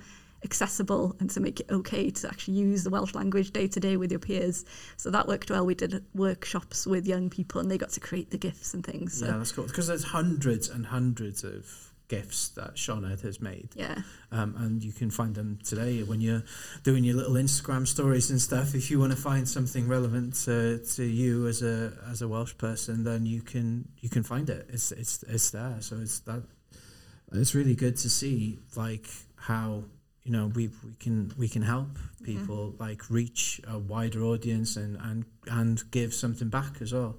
accessible 0.44 1.16
and 1.18 1.30
to 1.30 1.40
make 1.40 1.60
it 1.60 1.66
okay 1.70 2.10
to 2.10 2.28
actually 2.28 2.54
use 2.54 2.84
the 2.84 2.90
Welsh 2.90 3.14
language 3.14 3.50
day 3.52 3.66
to 3.68 3.80
day 3.80 3.96
with 3.96 4.10
your 4.10 4.20
peers. 4.20 4.64
So 4.96 5.10
that 5.10 5.26
worked 5.26 5.50
well. 5.50 5.64
We 5.64 5.74
did 5.74 6.04
workshops 6.14 6.86
with 6.86 7.06
young 7.06 7.30
people 7.30 7.60
and 7.60 7.70
they 7.70 7.78
got 7.78 7.90
to 7.90 8.00
create 8.00 8.30
the 8.30 8.38
gifts 8.38 8.74
and 8.74 8.84
things. 8.84 9.18
So 9.18 9.26
Yeah, 9.26 9.38
that's 9.38 9.52
cool. 9.52 9.64
Because 9.64 9.86
there's 9.86 10.04
hundreds 10.04 10.68
and 10.68 10.86
hundreds 10.86 11.42
of 11.42 11.92
gifts 12.08 12.48
that 12.50 12.76
Sioned 12.76 13.20
has 13.22 13.40
made. 13.40 13.70
yeah. 13.74 13.98
Um, 14.32 14.54
and 14.58 14.82
you 14.82 14.92
can 14.92 15.10
find 15.10 15.34
them 15.34 15.58
today 15.64 16.02
when 16.02 16.20
you're 16.20 16.42
doing 16.82 17.04
your 17.04 17.16
little 17.16 17.34
Instagram 17.34 17.86
stories 17.86 18.30
and 18.30 18.40
stuff. 18.40 18.74
If 18.74 18.90
you 18.90 18.98
want 18.98 19.12
to 19.12 19.18
find 19.18 19.48
something 19.48 19.88
relevant 19.88 20.34
to, 20.44 20.78
to 20.96 21.04
you 21.04 21.46
as 21.46 21.62
a 21.62 21.92
as 22.10 22.22
a 22.22 22.28
Welsh 22.28 22.56
person, 22.58 23.04
then 23.04 23.26
you 23.26 23.42
can 23.42 23.88
you 24.00 24.08
can 24.08 24.22
find 24.22 24.48
it. 24.50 24.68
It's 24.72 24.92
it's 24.92 25.22
it's 25.24 25.50
there. 25.50 25.76
So 25.80 25.96
it's 26.00 26.20
that. 26.20 26.42
It's 27.32 27.54
really 27.54 27.74
good 27.74 27.96
to 27.98 28.08
see 28.08 28.58
like 28.76 29.06
how 29.36 29.84
you 30.22 30.32
know 30.32 30.46
we 30.54 30.68
we 30.84 30.94
can 30.98 31.32
we 31.36 31.48
can 31.48 31.62
help 31.62 31.98
people 32.22 32.74
like 32.78 33.10
reach 33.10 33.60
a 33.68 33.78
wider 33.78 34.22
audience 34.24 34.76
and 34.76 34.96
and 35.02 35.24
and 35.50 35.82
give 35.90 36.14
something 36.14 36.48
back 36.48 36.80
as 36.80 36.92
well. 36.92 37.18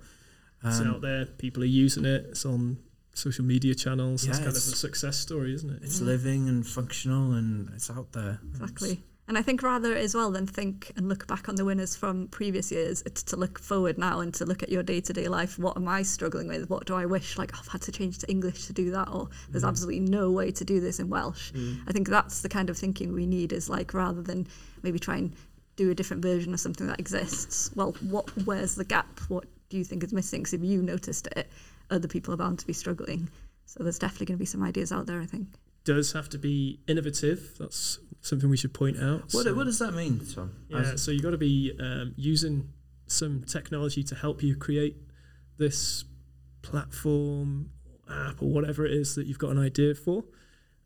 it's 0.64 0.80
Um, 0.80 0.88
out 0.88 1.02
there. 1.02 1.26
People 1.26 1.64
are 1.64 1.66
using 1.86 2.06
it. 2.06 2.26
It's 2.30 2.46
on 2.46 2.78
social 3.18 3.44
media 3.46 3.74
channels. 3.76 4.24
Yeah, 4.24 4.30
it's 4.32 4.40
kind 4.40 4.50
of 4.50 4.56
a 4.56 4.60
success 4.60 5.18
story, 5.18 5.54
isn't 5.54 5.70
it? 5.70 5.80
it's 5.84 6.00
Yeah. 6.00 6.08
living 6.08 6.48
and 6.50 6.66
functional 6.66 7.34
and 7.34 7.70
it's 7.76 7.90
out 7.90 8.12
there. 8.14 8.40
Exactly. 8.52 9.04
And 9.30 9.38
I 9.38 9.42
think 9.42 9.62
rather 9.62 9.94
as 9.94 10.16
well 10.16 10.32
than 10.32 10.48
think 10.48 10.94
and 10.96 11.10
look 11.10 11.28
back 11.28 11.50
on 11.50 11.56
the 11.56 11.66
winners 11.66 11.98
from 11.98 12.30
previous 12.30 12.72
years, 12.72 13.04
it's 13.06 13.24
to 13.24 13.36
look 13.36 13.60
forward 13.60 13.98
now 13.98 14.22
and 14.22 14.34
to 14.36 14.46
look 14.46 14.64
at 14.64 14.70
your 14.70 14.84
day 14.84 15.02
to 15.02 15.12
day 15.12 15.28
life. 15.28 15.60
What 15.60 15.76
am 15.76 15.86
I 15.90 16.04
struggling 16.04 16.48
with? 16.48 16.70
What 16.70 16.86
do 16.86 16.96
I 16.96 17.06
wish? 17.06 17.38
Like, 17.38 17.52
oh, 17.54 17.60
I've 17.60 17.68
had 17.68 17.82
to 17.82 17.92
change 17.92 18.20
to 18.20 18.30
English 18.30 18.68
to 18.68 18.74
do 18.74 18.90
that, 18.92 19.10
or 19.10 19.28
there's 19.50 19.66
Mm. 19.66 19.68
absolutely 19.68 20.00
no 20.00 20.32
way 20.32 20.52
to 20.52 20.64
do 20.64 20.80
this 20.80 20.98
in 21.02 21.10
Welsh. 21.10 21.52
I 21.88 21.92
think 21.92 22.08
that's 22.08 22.40
the 22.40 22.48
kind 22.48 22.70
of 22.70 22.78
thinking 22.78 23.12
we 23.12 23.26
need 23.26 23.52
is 23.52 23.68
like 23.68 23.94
rather 23.94 24.22
than 24.22 24.48
maybe 24.82 24.98
try 24.98 25.18
and 25.18 25.34
do 25.76 25.90
a 25.92 25.96
different 25.96 26.24
version 26.24 26.54
of 26.54 26.60
something 26.62 26.88
that 26.88 26.98
exists. 27.00 27.70
Well, 27.76 27.92
what 28.00 28.30
where's 28.46 28.76
the 28.76 28.86
gap? 28.86 29.20
What 29.28 29.44
do 29.70 29.78
you 29.78 29.84
think 29.84 30.06
is 30.06 30.14
missing? 30.14 30.40
Because 30.44 30.54
if 30.54 30.64
you 30.64 30.82
noticed 30.82 31.28
it, 31.36 31.50
other 31.90 32.08
people 32.08 32.34
are 32.34 32.38
bound 32.38 32.60
to 32.60 32.68
be 32.68 32.74
struggling. 32.74 33.30
So 33.66 33.84
there's 33.84 34.00
definitely 34.00 34.28
going 34.28 34.38
to 34.38 34.42
be 34.42 34.46
some 34.46 34.64
ideas 34.64 34.92
out 34.92 35.06
there. 35.08 35.22
I 35.22 35.26
think. 35.26 35.48
Does 35.84 36.12
have 36.14 36.30
to 36.30 36.38
be 36.38 36.80
innovative. 36.88 37.56
That's 37.60 38.00
something 38.22 38.50
we 38.50 38.58
should 38.58 38.74
point 38.74 38.98
out. 38.98 39.22
What, 39.32 39.46
So- 39.46 39.54
what 39.54 39.66
does 39.66 39.80
that 39.80 39.94
mean, 39.94 40.20
Tom? 40.34 40.52
Yeah, 40.70 40.96
so 40.96 41.12
you've 41.12 41.24
got 41.24 41.32
to 41.32 41.38
be 41.38 41.74
um, 41.80 42.14
using 42.18 42.70
some 43.08 43.44
technology 43.44 44.04
to 44.04 44.16
help 44.16 44.44
you 44.44 44.56
create 44.56 44.98
this 45.58 46.04
platform, 46.62 47.70
app, 48.10 48.42
or 48.42 48.50
whatever 48.50 48.86
it 48.86 48.92
is 48.92 49.16
that 49.16 49.26
you've 49.28 49.40
got 49.40 49.52
an 49.52 49.60
idea 49.60 49.96
for. 49.96 50.24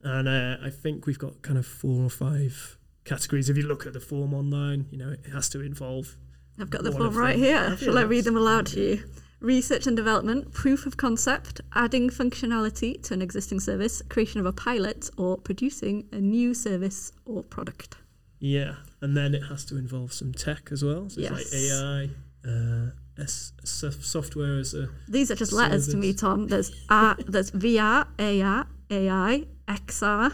And 0.04 0.28
uh, 0.28 0.58
I 0.66 0.70
think 0.70 1.06
we've 1.06 1.20
got 1.20 1.42
kind 1.42 1.58
of 1.58 1.66
four 1.66 2.04
or 2.04 2.10
five 2.10 2.78
categories. 3.06 3.50
If 3.50 3.58
you 3.58 3.64
look 3.64 3.86
at 3.86 3.94
the 3.94 4.00
form 4.00 4.34
online, 4.34 4.88
you 4.92 4.98
know, 4.98 5.10
it 5.12 5.26
has 5.32 5.50
to 5.50 5.62
involve. 5.62 6.16
I've 6.60 6.70
got 6.70 6.84
the 6.84 6.92
form 6.92 7.16
right 7.16 7.34
them. 7.34 7.44
here. 7.44 7.56
Yeah, 7.70 7.76
Shall 7.76 7.98
I 7.98 8.02
read 8.04 8.24
them 8.26 8.38
aloud 8.38 8.68
to 8.68 8.80
you? 8.80 9.04
Research 9.42 9.88
and 9.88 9.98
development, 9.98 10.54
proof 10.54 10.86
of 10.86 10.98
concept, 10.98 11.62
adding 11.74 12.10
functionality 12.12 13.02
to 13.04 13.16
an 13.16 13.22
existing 13.24 13.60
service, 13.60 14.02
creation 14.08 14.40
of 14.40 14.46
a 14.46 14.54
pilot, 14.54 15.10
or 15.18 15.36
producing 15.36 16.08
a 16.12 16.20
new 16.20 16.54
service 16.54 17.12
or 17.26 17.42
product. 17.44 17.96
Yeah, 18.40 18.76
and 19.02 19.18
then 19.18 19.34
it 19.34 19.42
has 19.50 19.66
to 19.66 19.78
involve 19.78 20.14
some 20.14 20.32
tech 20.32 20.70
as 20.72 20.84
well. 20.84 21.10
So 21.10 21.22
it's 21.22 21.32
like 21.32 21.54
AI, 21.54 22.10
uh, 22.48 22.92
S- 23.18 23.54
sof- 23.64 24.06
software 24.06 24.60
as 24.60 24.74
a 24.76 24.90
These 25.08 25.32
are 25.32 25.36
just 25.36 25.54
letters 25.54 25.88
to 25.90 25.98
me, 25.98 26.14
Tom. 26.14 26.48
There's 26.48 26.72
R, 26.90 27.18
there's 27.28 27.52
VR, 27.52 28.08
AR, 28.20 28.68
AI, 28.92 29.46
XR, 29.68 30.34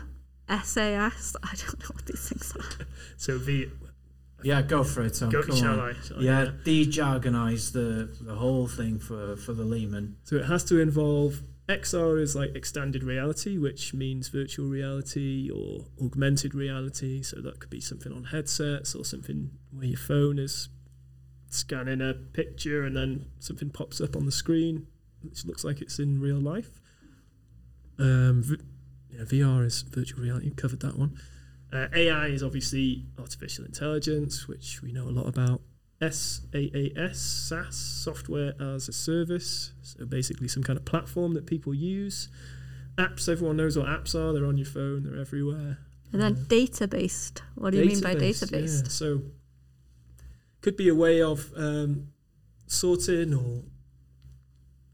SAS. 0.50 1.36
I 1.44 1.56
don't 1.56 1.80
know 1.80 1.90
what 1.94 2.06
these 2.06 2.30
things 2.30 2.54
are. 2.56 2.86
so 3.18 3.38
V. 3.38 3.72
Yeah, 4.48 4.62
go 4.62 4.82
for 4.86 5.02
it, 5.04 5.14
Tom. 5.16 5.30
Go, 5.30 5.44
Come 5.44 5.56
shall 5.58 5.80
on. 5.82 5.90
I? 5.90 5.94
Shall 6.06 6.20
I? 6.20 6.22
Yeah, 6.22 6.52
de-jargonise 6.64 7.74
the 7.74 8.10
the 8.22 8.36
whole 8.36 8.66
thing 8.66 8.98
for 8.98 9.36
for 9.36 9.52
the 9.54 9.66
layman. 9.66 10.16
So 10.24 10.38
it 10.38 10.46
has 10.46 10.64
to 10.66 10.80
involve 10.80 11.42
XR 11.68 12.22
is 12.22 12.34
like 12.34 12.56
extended 12.56 13.04
reality, 13.04 13.58
which 13.58 13.94
means 13.94 14.30
virtual 14.30 14.68
reality 14.68 15.50
or 15.54 15.88
augmented 16.02 16.56
reality. 16.56 17.22
So 17.24 17.42
that 17.42 17.60
could 17.60 17.70
be 17.70 17.82
something 17.82 18.14
on 18.14 18.24
headsets 18.26 18.96
or 18.96 19.04
something 19.04 19.52
where 19.72 19.88
your 19.88 19.98
phone 19.98 20.40
is 20.40 20.70
scanning 21.50 22.00
a 22.02 22.14
picture 22.14 22.86
and 22.86 22.96
then 22.96 23.26
something 23.40 23.70
pops 23.70 24.00
up 24.00 24.16
on 24.16 24.26
the 24.26 24.32
screen, 24.32 24.88
which 25.24 25.44
looks 25.46 25.66
like 25.66 25.82
it's 25.82 26.00
in 26.00 26.22
real 26.22 26.40
life. 26.40 26.80
Um, 28.00 28.44
v- 28.44 28.64
yeah, 29.10 29.24
VR 29.26 29.66
is 29.66 29.82
virtual 29.82 30.22
reality. 30.24 30.52
Covered 30.56 30.80
that 30.80 30.98
one. 30.98 31.20
Uh, 31.72 31.88
AI 31.94 32.28
is 32.28 32.44
obviously 32.44 33.06
artificial 33.20 33.66
intelligence, 33.66 34.48
which 34.48 34.82
we 34.82 34.92
know 34.92 35.04
a 35.04 35.12
lot 35.12 35.28
about. 35.28 35.62
SaaS, 36.00 36.42
SaaS, 37.14 37.76
software 37.76 38.54
as 38.60 38.88
a 38.88 38.94
service. 38.94 39.74
So 39.82 40.06
basically, 40.06 40.48
some 40.48 40.64
kind 40.64 40.78
of 40.78 40.86
platform 40.86 41.34
that 41.34 41.46
people 41.46 41.74
use. 41.74 42.30
Apps, 42.98 43.28
everyone 43.30 43.58
knows 43.58 43.78
what 43.78 43.88
apps 43.88 44.16
are. 44.16 44.34
They're 44.34 44.46
on 44.46 44.58
your 44.58 44.66
phone. 44.66 45.04
They're 45.04 45.20
everywhere. 45.20 45.80
And 46.14 46.22
then 46.22 46.46
data 46.48 46.88
based. 46.88 47.44
What 47.56 47.72
do 47.72 47.80
you 47.80 47.86
mean 47.86 48.02
by 48.02 48.14
data 48.14 48.48
yeah. 48.50 48.60
based? 48.60 48.92
So 48.92 49.22
could 50.62 50.78
be 50.78 50.88
a 50.88 50.96
way 50.96 51.22
of 51.22 51.52
um, 51.56 52.10
sorting 52.68 53.34
or 53.34 53.64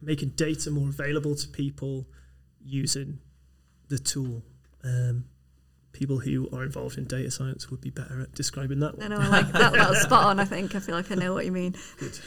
making 0.01 0.29
data 0.29 0.71
more 0.71 0.89
available 0.89 1.35
to 1.35 1.47
people 1.47 2.07
using 2.63 3.19
the 3.89 3.97
tool. 3.97 4.43
Um, 4.83 5.25
people 5.93 6.19
who 6.19 6.49
are 6.51 6.63
involved 6.63 6.97
in 6.97 7.05
data 7.05 7.31
science 7.31 7.69
would 7.69 7.79
be 7.79 7.89
better 7.91 8.21
at 8.21 8.33
describing 8.33 8.79
that 8.79 8.97
No, 8.97 9.07
one. 9.07 9.11
no, 9.11 9.25
I 9.25 9.27
like 9.29 9.51
that. 9.53 9.73
That 9.73 9.89
was 9.89 10.01
spot 10.09 10.25
on. 10.25 10.39
I 10.39 10.45
think. 10.45 10.75
I 10.75 10.79
feel 10.79 10.95
like 10.95 11.11
I 11.11 11.15
know 11.15 11.33
what 11.33 11.45
you 11.45 11.51
mean. 11.51 11.75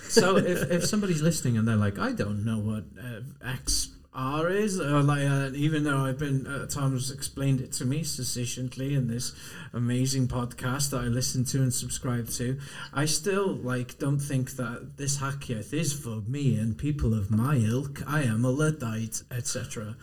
So 0.09 0.37
if, 0.39 0.71
if 0.71 0.85
somebody's 0.87 1.21
listening 1.21 1.59
and 1.59 1.67
they're 1.69 1.77
like, 1.77 1.99
I 1.99 2.13
don't 2.13 2.45
know 2.45 2.59
what 2.59 2.85
uh, 2.99 3.21
XR 3.45 4.51
is, 4.55 4.81
or 4.81 5.03
like, 5.03 5.29
uh, 5.29 5.51
even 5.55 5.85
though 5.85 5.99
I've 5.99 6.19
been 6.19 6.47
at 6.47 6.71
times 6.71 7.11
explained 7.11 7.61
it 7.61 7.73
to 7.73 7.85
me 7.85 8.03
sufficiently 8.05 8.95
in 8.95 9.09
this 9.09 9.33
amazing 9.75 10.29
podcast 10.29 10.91
that 10.91 10.99
I 11.03 11.09
listen 11.09 11.45
to 11.47 11.59
and 11.59 11.75
subscribe 11.75 12.29
to, 12.31 12.59
I 12.95 13.05
still 13.05 13.53
like 13.53 13.99
don't 13.99 14.21
think 14.21 14.53
that 14.53 14.97
this 14.97 15.19
Hac 15.19 15.41
Iaith 15.41 15.73
is 15.75 15.93
for 15.93 16.23
me 16.27 16.57
and 16.57 16.79
people 16.79 17.13
of 17.15 17.31
my 17.31 17.57
ilk. 17.57 18.03
I 18.07 18.23
am 18.23 18.45
a 18.45 18.51
Luddite, 18.51 19.23
etc. 19.31 19.97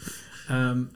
Um, 0.50 0.92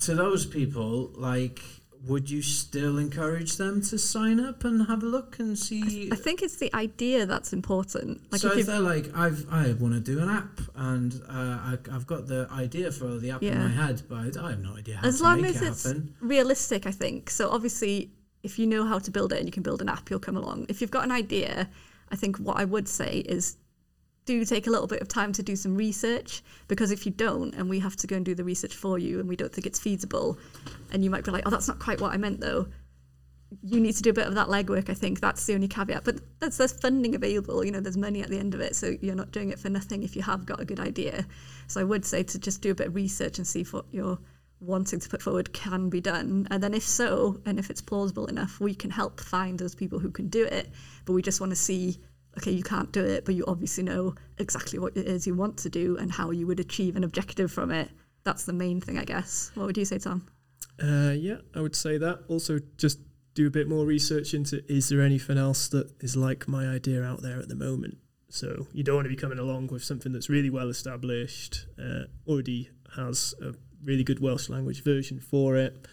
to 0.00 0.14
those 0.14 0.44
people, 0.44 1.10
like. 1.14 1.60
Would 2.06 2.30
you 2.30 2.42
still 2.42 2.98
encourage 2.98 3.56
them 3.56 3.80
to 3.82 3.98
sign 3.98 4.38
up 4.40 4.64
and 4.64 4.86
have 4.86 5.02
a 5.02 5.06
look 5.06 5.38
and 5.38 5.58
see 5.58 6.10
I 6.12 6.16
think 6.16 6.42
it's 6.42 6.56
the 6.56 6.74
idea 6.74 7.24
that's 7.26 7.52
important. 7.52 8.20
Like 8.30 8.40
so 8.40 8.52
if 8.52 8.58
if 8.58 8.66
they're 8.66 8.80
like, 8.80 9.14
I've 9.16 9.46
I 9.50 9.72
want 9.72 9.94
to 9.94 10.00
do 10.00 10.20
an 10.20 10.28
app, 10.28 10.60
and 10.74 11.20
uh, 11.28 11.32
I, 11.32 11.78
I've 11.92 12.06
got 12.06 12.26
the 12.26 12.48
idea 12.52 12.90
for 12.92 13.16
the 13.16 13.30
app 13.30 13.42
in 13.42 13.58
my 13.58 13.68
head, 13.68 14.02
but 14.08 14.36
I 14.36 14.50
have 14.50 14.60
no 14.60 14.76
idea 14.76 14.96
how 14.96 15.08
as 15.08 15.18
to 15.18 15.24
long 15.24 15.40
make 15.40 15.56
as 15.56 15.86
it 15.86 15.96
it's 15.96 16.00
realistic, 16.20 16.86
I 16.86 16.90
think. 16.90 17.30
So 17.30 17.50
obviously, 17.50 18.10
if 18.42 18.58
you 18.58 18.66
know 18.66 18.84
how 18.84 18.98
to 18.98 19.10
build 19.10 19.32
it 19.32 19.38
and 19.38 19.46
you 19.46 19.52
can 19.52 19.62
build 19.62 19.80
an 19.80 19.88
app, 19.88 20.10
you'll 20.10 20.20
come 20.20 20.36
along. 20.36 20.66
If 20.68 20.80
you've 20.80 20.90
got 20.90 21.04
an 21.04 21.12
idea, 21.12 21.68
I 22.10 22.16
think 22.16 22.36
what 22.38 22.58
I 22.58 22.64
would 22.64 22.88
say 22.88 23.18
is 23.20 23.56
do 24.24 24.44
take 24.44 24.66
a 24.66 24.70
little 24.70 24.86
bit 24.86 25.00
of 25.00 25.08
time 25.08 25.32
to 25.32 25.42
do 25.42 25.56
some 25.56 25.76
research 25.76 26.42
because 26.68 26.90
if 26.90 27.04
you 27.04 27.12
don't 27.12 27.54
and 27.54 27.68
we 27.68 27.78
have 27.78 27.96
to 27.96 28.06
go 28.06 28.16
and 28.16 28.24
do 28.24 28.34
the 28.34 28.44
research 28.44 28.74
for 28.74 28.98
you 28.98 29.20
and 29.20 29.28
we 29.28 29.36
don't 29.36 29.52
think 29.52 29.66
it's 29.66 29.78
feasible 29.78 30.38
and 30.92 31.04
you 31.04 31.10
might 31.10 31.24
be 31.24 31.30
like 31.30 31.42
oh 31.46 31.50
that's 31.50 31.68
not 31.68 31.78
quite 31.78 32.00
what 32.00 32.12
i 32.12 32.16
meant 32.16 32.40
though 32.40 32.66
you 33.62 33.78
need 33.80 33.94
to 33.94 34.02
do 34.02 34.10
a 34.10 34.14
bit 34.14 34.26
of 34.26 34.34
that 34.34 34.48
legwork 34.48 34.88
i 34.88 34.94
think 34.94 35.20
that's 35.20 35.44
the 35.46 35.54
only 35.54 35.68
caveat 35.68 36.04
but 36.04 36.18
that's 36.40 36.56
there's 36.56 36.72
funding 36.72 37.14
available 37.14 37.64
you 37.64 37.70
know 37.70 37.80
there's 37.80 37.96
money 37.96 38.22
at 38.22 38.28
the 38.28 38.38
end 38.38 38.54
of 38.54 38.60
it 38.60 38.74
so 38.74 38.96
you're 39.00 39.14
not 39.14 39.30
doing 39.30 39.50
it 39.50 39.58
for 39.58 39.68
nothing 39.68 40.02
if 40.02 40.16
you 40.16 40.22
have 40.22 40.46
got 40.46 40.60
a 40.60 40.64
good 40.64 40.80
idea 40.80 41.24
so 41.66 41.80
i 41.80 41.84
would 41.84 42.04
say 42.04 42.22
to 42.22 42.38
just 42.38 42.62
do 42.62 42.70
a 42.70 42.74
bit 42.74 42.88
of 42.88 42.94
research 42.94 43.38
and 43.38 43.46
see 43.46 43.60
if 43.60 43.72
what 43.72 43.84
you're 43.92 44.18
wanting 44.60 45.00
to 45.00 45.08
put 45.08 45.22
forward 45.22 45.52
can 45.52 45.88
be 45.88 46.00
done. 46.00 46.46
And 46.50 46.62
then 46.62 46.74
if 46.74 46.82
so, 46.82 47.40
and 47.46 47.58
if 47.58 47.70
it's 47.70 47.80
plausible 47.80 48.26
enough, 48.26 48.60
we 48.60 48.74
can 48.74 48.90
help 48.90 49.20
find 49.20 49.58
those 49.58 49.74
people 49.74 49.98
who 49.98 50.10
can 50.10 50.28
do 50.28 50.44
it. 50.44 50.70
But 51.04 51.12
we 51.12 51.22
just 51.22 51.40
want 51.40 51.50
to 51.50 51.56
see, 51.56 51.98
okay, 52.38 52.50
you 52.50 52.62
can't 52.62 52.92
do 52.92 53.04
it, 53.04 53.24
but 53.24 53.34
you 53.34 53.44
obviously 53.46 53.84
know 53.84 54.14
exactly 54.38 54.78
what 54.78 54.96
it 54.96 55.06
is 55.06 55.26
you 55.26 55.34
want 55.34 55.56
to 55.58 55.70
do 55.70 55.96
and 55.98 56.10
how 56.10 56.30
you 56.30 56.46
would 56.46 56.60
achieve 56.60 56.96
an 56.96 57.04
objective 57.04 57.50
from 57.52 57.70
it. 57.70 57.90
That's 58.24 58.44
the 58.44 58.52
main 58.52 58.80
thing, 58.80 58.98
I 58.98 59.04
guess. 59.04 59.50
What 59.54 59.66
would 59.66 59.76
you 59.76 59.84
say, 59.84 59.98
Tom? 59.98 60.26
Uh, 60.82 61.12
yeah, 61.16 61.38
I 61.54 61.60
would 61.60 61.76
say 61.76 61.98
that. 61.98 62.20
Also, 62.28 62.58
just 62.76 62.98
do 63.34 63.46
a 63.46 63.50
bit 63.50 63.68
more 63.68 63.84
research 63.84 64.32
into 64.32 64.64
is 64.72 64.88
there 64.88 65.02
anything 65.02 65.38
else 65.38 65.68
that 65.68 65.90
is 66.00 66.16
like 66.16 66.48
my 66.48 66.68
idea 66.68 67.02
out 67.02 67.22
there 67.22 67.38
at 67.38 67.48
the 67.48 67.54
moment? 67.54 67.98
So 68.28 68.66
you 68.72 68.82
don't 68.82 68.96
want 68.96 69.04
to 69.04 69.10
be 69.10 69.16
coming 69.16 69.38
along 69.38 69.68
with 69.68 69.84
something 69.84 70.12
that's 70.12 70.28
really 70.28 70.50
well 70.50 70.68
established, 70.68 71.66
uh, 71.78 72.04
already 72.26 72.70
has 72.96 73.34
a 73.40 73.54
really 73.84 74.02
good 74.02 74.20
Welsh 74.20 74.48
language 74.48 74.82
version 74.82 75.20
for 75.20 75.56
it, 75.56 75.86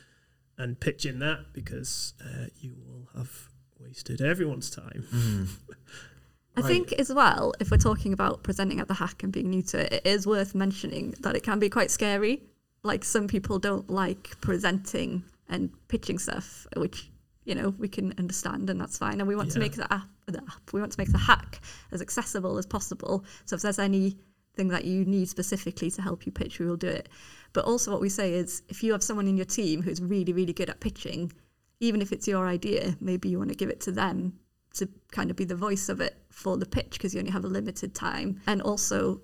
and 0.57 0.79
pitching 0.79 1.19
that 1.19 1.53
because 1.53 2.13
uh, 2.24 2.45
you 2.60 2.75
will 2.83 3.10
have 3.15 3.50
wasted 3.79 4.21
everyone's 4.21 4.69
time. 4.69 5.05
Mm. 5.13 5.48
I 6.55 6.62
Right. 6.62 6.67
think 6.67 6.93
as 6.93 7.13
well, 7.13 7.53
if 7.62 7.72
we're 7.72 7.77
talking 7.77 8.12
about 8.12 8.43
presenting 8.43 8.79
at 8.81 8.88
the 8.89 8.96
hack 8.96 9.24
and 9.24 9.31
being 9.31 9.50
new 9.50 9.62
to 9.63 9.86
it, 9.86 9.93
it 9.93 10.08
is 10.08 10.27
worth 10.27 10.53
mentioning 10.53 11.15
that 11.22 11.36
it 11.36 11.43
can 11.43 11.60
be 11.60 11.70
quite 11.70 11.89
scary. 11.89 12.43
Like 12.84 13.05
some 13.05 13.27
people 13.27 13.58
don't 13.58 13.89
like 13.89 14.39
presenting 14.41 15.24
and 15.48 15.70
pitching 15.88 16.17
stuff, 16.20 16.67
which 16.75 17.10
you 17.46 17.55
know 17.55 17.70
we 17.77 17.88
can 17.88 18.13
understand, 18.17 18.70
and 18.70 18.79
that's 18.81 18.98
fine. 18.98 19.20
And 19.20 19.27
we 19.27 19.36
want 19.36 19.51
to 19.51 19.60
make 19.60 19.74
the 19.74 19.91
app, 19.93 20.10
the 20.25 20.39
app, 20.39 20.74
we 20.74 20.79
want 20.81 20.91
to 20.91 21.00
make 21.00 21.12
the 21.12 21.17
hack 21.17 21.62
as 21.91 22.01
accessible 22.01 22.58
as 22.58 22.65
possible. 22.65 23.24
So 23.46 23.55
if 23.55 23.62
there's 23.62 23.79
anything 23.79 24.67
that 24.70 24.84
you 24.86 25.05
need 25.05 25.29
specifically 25.29 25.89
to 25.91 26.01
help 26.01 26.25
you 26.25 26.31
pitch, 26.31 26.60
we 26.60 26.65
will 26.65 26.75
do 26.77 26.88
it. 26.88 27.08
But 27.53 27.65
also, 27.65 27.91
what 27.91 28.01
we 28.01 28.10
say 28.10 28.34
is, 28.34 28.62
if 28.67 28.84
you 28.84 28.91
have 28.91 29.03
someone 29.03 29.27
in 29.27 29.38
your 29.38 29.46
team 29.46 29.81
who's 29.84 30.01
really, 30.01 30.34
really 30.34 30.53
good 30.53 30.70
at 30.70 30.79
pitching, 30.81 31.31
even 31.79 32.01
if 32.01 32.12
it's 32.12 32.27
your 32.27 32.46
idea, 32.48 32.98
maybe 33.00 33.29
you 33.29 33.38
want 33.38 33.50
to 33.51 33.55
give 33.55 33.70
it 33.70 33.79
to 33.81 33.91
them 33.91 34.34
to 34.73 34.87
kind 35.11 35.29
of 35.29 35.35
be 35.35 35.43
the 35.43 35.55
voice 35.55 35.89
of 35.89 36.01
it 36.01 36.17
for 36.29 36.57
the 36.57 36.65
pitch 36.65 36.91
because 36.91 37.13
you 37.13 37.19
only 37.19 37.31
have 37.31 37.45
a 37.45 37.49
limited 37.49 37.93
time. 37.93 38.41
And 38.47 38.61
also, 38.61 39.21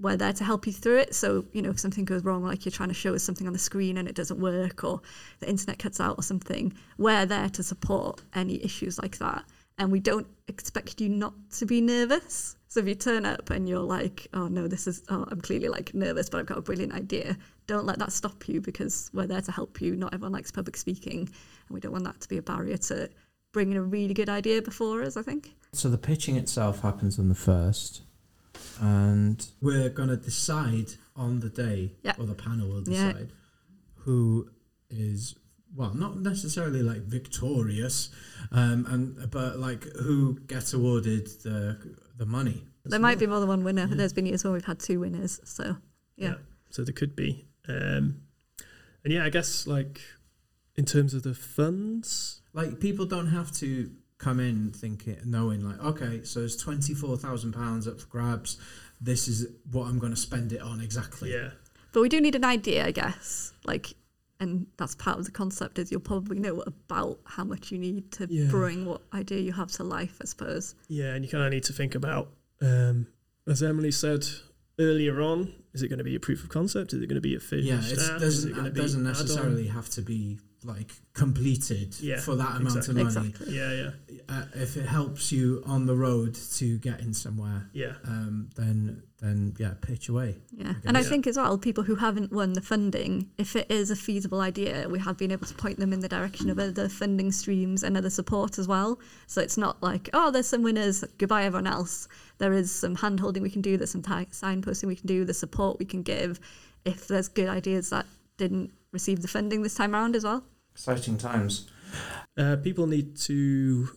we're 0.00 0.16
there 0.16 0.32
to 0.32 0.44
help 0.44 0.66
you 0.66 0.72
through 0.72 0.98
it. 0.98 1.14
So, 1.14 1.44
you 1.52 1.62
know, 1.62 1.70
if 1.70 1.80
something 1.80 2.04
goes 2.04 2.24
wrong, 2.24 2.44
like 2.44 2.64
you're 2.64 2.72
trying 2.72 2.90
to 2.90 2.94
show 2.94 3.14
us 3.14 3.22
something 3.22 3.46
on 3.46 3.52
the 3.52 3.58
screen 3.58 3.98
and 3.98 4.08
it 4.08 4.14
doesn't 4.14 4.40
work 4.40 4.84
or 4.84 5.00
the 5.40 5.48
internet 5.48 5.78
cuts 5.78 6.00
out 6.00 6.18
or 6.18 6.22
something, 6.22 6.72
we're 6.98 7.26
there 7.26 7.48
to 7.50 7.62
support 7.62 8.22
any 8.34 8.62
issues 8.64 8.98
like 9.00 9.18
that. 9.18 9.44
And 9.78 9.92
we 9.92 10.00
don't 10.00 10.26
expect 10.48 11.00
you 11.00 11.08
not 11.08 11.34
to 11.58 11.66
be 11.66 11.80
nervous. 11.80 12.56
So 12.68 12.80
if 12.80 12.88
you 12.88 12.94
turn 12.94 13.24
up 13.24 13.50
and 13.50 13.68
you're 13.68 13.78
like, 13.78 14.26
oh 14.34 14.48
no, 14.48 14.68
this 14.68 14.86
is, 14.86 15.02
oh, 15.08 15.24
I'm 15.30 15.40
clearly 15.40 15.68
like 15.68 15.94
nervous, 15.94 16.28
but 16.28 16.38
I've 16.38 16.46
got 16.46 16.58
a 16.58 16.62
brilliant 16.62 16.92
idea, 16.92 17.36
don't 17.66 17.86
let 17.86 17.98
that 17.98 18.12
stop 18.12 18.48
you 18.48 18.60
because 18.60 19.10
we're 19.14 19.26
there 19.26 19.40
to 19.40 19.52
help 19.52 19.80
you. 19.80 19.96
Not 19.96 20.12
everyone 20.12 20.32
likes 20.32 20.50
public 20.50 20.76
speaking, 20.76 21.20
and 21.20 21.70
we 21.70 21.80
don't 21.80 21.92
want 21.92 22.04
that 22.04 22.20
to 22.20 22.28
be 22.28 22.38
a 22.38 22.42
barrier 22.42 22.76
to 22.76 23.08
bringing 23.52 23.76
a 23.76 23.82
really 23.82 24.14
good 24.14 24.28
idea 24.28 24.62
before 24.62 25.02
us, 25.02 25.16
I 25.16 25.22
think. 25.22 25.54
So 25.72 25.88
the 25.88 25.98
pitching 25.98 26.36
itself 26.36 26.80
happens 26.80 27.18
on 27.18 27.28
the 27.28 27.34
first, 27.34 28.02
and 28.80 29.46
we're 29.60 29.88
gonna 29.90 30.16
decide 30.16 30.94
on 31.16 31.40
the 31.40 31.48
day, 31.48 31.92
Yeah. 32.02 32.14
or 32.18 32.26
the 32.26 32.34
panel 32.34 32.68
will 32.68 32.82
Yeah. 32.88 33.12
decide 33.12 33.32
who 33.96 34.50
is 34.90 35.34
well, 35.74 35.92
not 35.94 36.18
necessarily 36.18 36.82
like 36.82 37.02
victorious, 37.02 38.08
um, 38.52 38.86
and 38.86 39.30
but 39.30 39.58
like 39.58 39.84
who 39.96 40.38
gets 40.46 40.72
awarded 40.72 41.26
the 41.42 41.76
the 42.16 42.24
money. 42.26 42.64
There 42.84 42.98
might 42.98 43.18
be 43.18 43.26
more 43.26 43.38
than 43.38 43.48
one 43.50 43.64
winner. 43.64 43.86
There's 43.86 44.14
been 44.14 44.24
years 44.24 44.44
when 44.44 44.54
we've 44.54 44.64
had 44.64 44.78
two 44.80 44.98
winners. 44.98 45.40
So, 45.44 45.76
yeah. 46.16 46.36
So 46.70 46.84
there 46.84 46.94
could 46.94 47.14
be. 47.14 47.44
Um, 47.68 48.22
and 49.04 49.12
yeah, 49.12 49.24
I 49.24 49.28
guess 49.28 49.66
like 49.66 50.00
in 50.74 50.86
terms 50.86 51.12
of 51.12 51.22
the 51.22 51.34
funds, 51.34 52.40
Like 52.58 52.80
people 52.80 53.06
don't 53.06 53.28
have 53.28 53.52
to 53.62 53.90
come 54.18 54.40
in 54.40 54.72
thinking, 54.72 55.16
knowing 55.24 55.60
like, 55.68 55.78
okay, 55.80 56.24
so 56.24 56.40
it's 56.40 56.56
twenty 56.56 56.92
four 56.92 57.16
thousand 57.16 57.52
pounds 57.52 57.86
up 57.86 58.00
for 58.00 58.06
grabs. 58.08 58.58
This 59.00 59.28
is 59.28 59.46
what 59.70 59.84
I'm 59.86 59.98
going 60.00 60.12
to 60.12 60.20
spend 60.20 60.52
it 60.52 60.60
on 60.60 60.80
exactly. 60.80 61.32
yeah, 61.32 61.50
But 61.92 62.00
we 62.00 62.08
do 62.08 62.20
need 62.20 62.34
an 62.34 62.44
idea, 62.44 62.84
I 62.84 62.90
guess. 62.90 63.52
Like, 63.64 63.94
and 64.40 64.66
that's 64.76 64.96
part 64.96 65.20
of 65.20 65.24
the 65.24 65.30
concept 65.30 65.78
is 65.78 65.92
you'll 65.92 66.00
probably 66.00 66.40
know 66.40 66.64
about 66.66 67.20
how 67.24 67.44
much 67.44 67.70
you 67.70 67.78
need 67.78 68.10
to 68.12 68.26
Yeah. 68.28 68.48
bring 68.50 68.84
what 68.86 69.02
idea 69.14 69.38
you 69.38 69.52
have 69.52 69.70
to 69.72 69.84
life, 69.84 70.18
I 70.20 70.24
suppose. 70.24 70.74
yeah, 70.88 71.14
and 71.14 71.24
you 71.24 71.30
kind 71.30 71.44
of 71.44 71.52
need 71.52 71.62
to 71.64 71.72
think 71.72 71.94
about, 71.94 72.30
um, 72.60 73.06
as 73.46 73.62
Emily 73.62 73.92
said 73.92 74.26
earlier 74.80 75.20
on, 75.22 75.52
is 75.74 75.82
it 75.84 75.88
going 75.88 75.98
to 75.98 76.04
be 76.04 76.16
a 76.16 76.20
proof 76.20 76.42
of 76.42 76.48
concept? 76.50 76.92
Is 76.92 77.00
it 77.00 77.06
going 77.06 77.14
to 77.22 77.28
be 77.30 77.36
a 77.36 77.40
finished 77.40 77.68
Yeah, 77.68 77.78
it 77.80 77.98
app? 78.10 78.20
Doesn't 78.20 78.50
it 78.50 78.54
going 78.54 78.64
to 78.64 78.70
it 78.70 78.74
be 78.74 78.80
doesn't 78.80 79.04
necessarily 79.04 79.68
have 79.68 79.88
to 79.90 80.02
be 80.02 80.38
like 80.64 80.90
completed 81.12 81.94
Yeah, 82.00 82.20
for 82.20 82.34
that 82.36 82.56
amount 82.56 82.76
exactly. 82.78 83.02
of 83.02 83.14
money. 83.14 83.28
Exactly. 83.28 83.56
Yeah, 83.56 83.72
yeah, 83.72 83.90
Uh, 84.28 84.44
if 84.54 84.76
it 84.76 84.86
helps 84.86 85.30
you 85.32 85.62
on 85.66 85.86
the 85.86 85.96
road 85.96 86.34
to 86.56 86.78
getting 86.78 87.12
somewhere, 87.12 87.68
yeah, 87.72 87.94
um, 88.04 88.50
then 88.56 89.02
then 89.20 89.52
yeah, 89.58 89.74
pitch 89.80 90.08
away. 90.08 90.36
Yeah. 90.56 90.70
Okay. 90.70 90.78
And 90.86 90.96
I 90.96 91.00
Yeah. 91.00 91.08
think 91.08 91.26
as 91.26 91.36
well, 91.36 91.58
people 91.58 91.82
who 91.82 91.96
haven't 91.96 92.30
won 92.32 92.52
the 92.52 92.60
funding, 92.60 93.28
if 93.36 93.56
it 93.56 93.68
is 93.68 93.90
a 93.90 93.96
feasible 93.96 94.40
idea, 94.40 94.88
we 94.88 95.00
have 95.00 95.16
been 95.16 95.32
able 95.32 95.44
to 95.48 95.54
point 95.54 95.80
them 95.80 95.92
in 95.92 95.98
the 95.98 96.08
direction 96.08 96.48
of 96.50 96.58
other 96.60 96.88
funding 96.88 97.32
streams 97.32 97.82
and 97.82 97.96
other 97.96 98.10
support 98.10 98.60
as 98.60 98.68
well. 98.68 99.00
So 99.26 99.40
it's 99.40 99.56
not 99.58 99.82
like, 99.82 100.08
oh, 100.12 100.30
there's 100.30 100.46
some 100.46 100.62
winners, 100.62 101.02
goodbye 101.18 101.42
everyone 101.46 101.66
else. 101.66 102.06
There 102.38 102.52
is 102.52 102.70
some 102.70 102.94
handholding 102.94 103.40
we 103.42 103.50
can 103.50 103.60
do, 103.60 103.76
there's 103.76 103.90
some 103.90 104.02
ti 104.02 104.26
signposting 104.30 104.86
we 104.86 104.94
can 104.94 105.08
do, 105.08 105.24
the 105.24 105.34
support 105.34 105.80
we 105.80 105.84
can 105.84 106.02
give 106.02 106.38
if 106.84 107.08
there's 107.08 107.26
good 107.26 107.48
ideas 107.48 107.90
that 107.90 108.06
didn't 108.36 108.70
receive 108.92 109.22
the 109.22 109.28
funding 109.28 109.62
this 109.62 109.74
time 109.74 109.94
around 109.94 110.16
as 110.16 110.24
well. 110.24 110.44
Exciting 110.72 111.18
times. 111.18 111.68
Uh, 112.36 112.56
people 112.56 112.86
need 112.86 113.16
to 113.16 113.88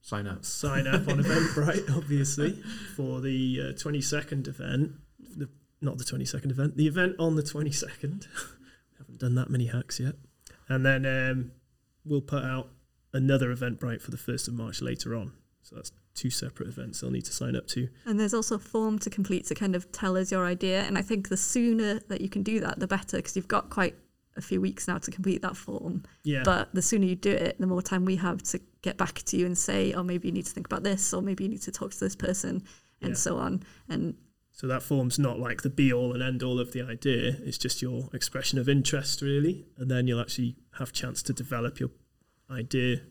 Sign 0.00 0.26
up. 0.26 0.44
sign 0.44 0.86
up 0.86 1.06
on 1.08 1.22
Eventbrite, 1.22 1.90
obviously, 1.96 2.52
for 2.96 3.20
the 3.20 3.60
uh, 3.60 3.72
22nd 3.74 4.48
event. 4.48 4.92
The, 5.36 5.48
not 5.80 5.98
the 5.98 6.04
22nd 6.04 6.50
event, 6.50 6.76
the 6.76 6.86
event 6.86 7.16
on 7.18 7.36
the 7.36 7.42
22nd. 7.42 8.26
haven't 8.98 9.18
done 9.18 9.34
that 9.34 9.50
many 9.50 9.66
hacks 9.66 10.00
yet. 10.00 10.14
And 10.68 10.84
then 10.84 11.06
um, 11.06 11.52
we'll 12.04 12.20
put 12.20 12.44
out 12.44 12.68
another 13.12 13.54
Eventbrite 13.54 14.00
for 14.00 14.10
the 14.10 14.16
1st 14.16 14.48
of 14.48 14.54
March 14.54 14.82
later 14.82 15.14
on. 15.14 15.32
So 15.62 15.76
that's 15.76 15.92
two 16.14 16.30
separate 16.30 16.68
events 16.68 17.00
they'll 17.00 17.10
need 17.10 17.24
to 17.26 17.32
sign 17.32 17.54
up 17.54 17.66
to. 17.68 17.88
And 18.04 18.18
there's 18.18 18.34
also 18.34 18.56
a 18.56 18.58
form 18.58 18.98
to 19.00 19.10
complete 19.10 19.46
to 19.46 19.54
kind 19.54 19.76
of 19.76 19.92
tell 19.92 20.16
us 20.16 20.30
your 20.32 20.44
idea. 20.46 20.82
And 20.82 20.98
I 20.98 21.02
think 21.02 21.28
the 21.28 21.36
sooner 21.36 22.00
that 22.08 22.20
you 22.20 22.28
can 22.28 22.42
do 22.42 22.60
that, 22.60 22.80
the 22.80 22.86
better, 22.86 23.18
because 23.18 23.36
you've 23.36 23.48
got 23.48 23.70
quite 23.70 23.94
a 24.38 24.42
few 24.42 24.60
weeks 24.60 24.88
now 24.88 24.98
to 24.98 25.10
complete 25.10 25.42
that 25.42 25.56
form. 25.56 26.04
Yeah. 26.22 26.42
But 26.44 26.74
the 26.74 26.82
sooner 26.82 27.04
you 27.06 27.16
do 27.16 27.30
it, 27.32 27.58
the 27.58 27.66
more 27.66 27.82
time 27.82 28.04
we 28.04 28.16
have 28.16 28.42
to 28.44 28.60
get 28.82 28.96
back 28.96 29.22
to 29.24 29.36
you 29.36 29.44
and 29.46 29.58
say, 29.58 29.92
oh, 29.92 30.02
maybe 30.02 30.28
you 30.28 30.32
need 30.32 30.46
to 30.46 30.52
think 30.52 30.66
about 30.66 30.84
this, 30.84 31.12
or 31.12 31.20
maybe 31.22 31.44
you 31.44 31.50
need 31.50 31.62
to 31.62 31.72
talk 31.72 31.90
to 31.92 32.00
this 32.00 32.16
person, 32.16 32.62
and 33.02 33.10
Yeah. 33.10 33.16
so 33.16 33.36
on. 33.38 33.62
And 33.88 34.14
So 34.52 34.66
that 34.66 34.82
form's 34.82 35.18
not 35.18 35.38
like 35.38 35.62
the 35.62 35.70
be 35.70 35.92
all 35.92 36.12
and 36.14 36.22
end 36.22 36.42
all 36.42 36.58
of 36.58 36.72
the 36.72 36.82
idea. 36.82 37.36
It's 37.44 37.58
just 37.58 37.80
your 37.82 38.08
expression 38.12 38.58
of 38.58 38.68
interest, 38.68 39.22
really. 39.22 39.66
And 39.76 39.90
then 39.90 40.06
you'll 40.08 40.20
actually 40.20 40.56
have 40.78 40.92
chance 40.92 41.22
to 41.24 41.32
develop 41.32 41.78
your 41.78 41.90
idea. 42.50 43.02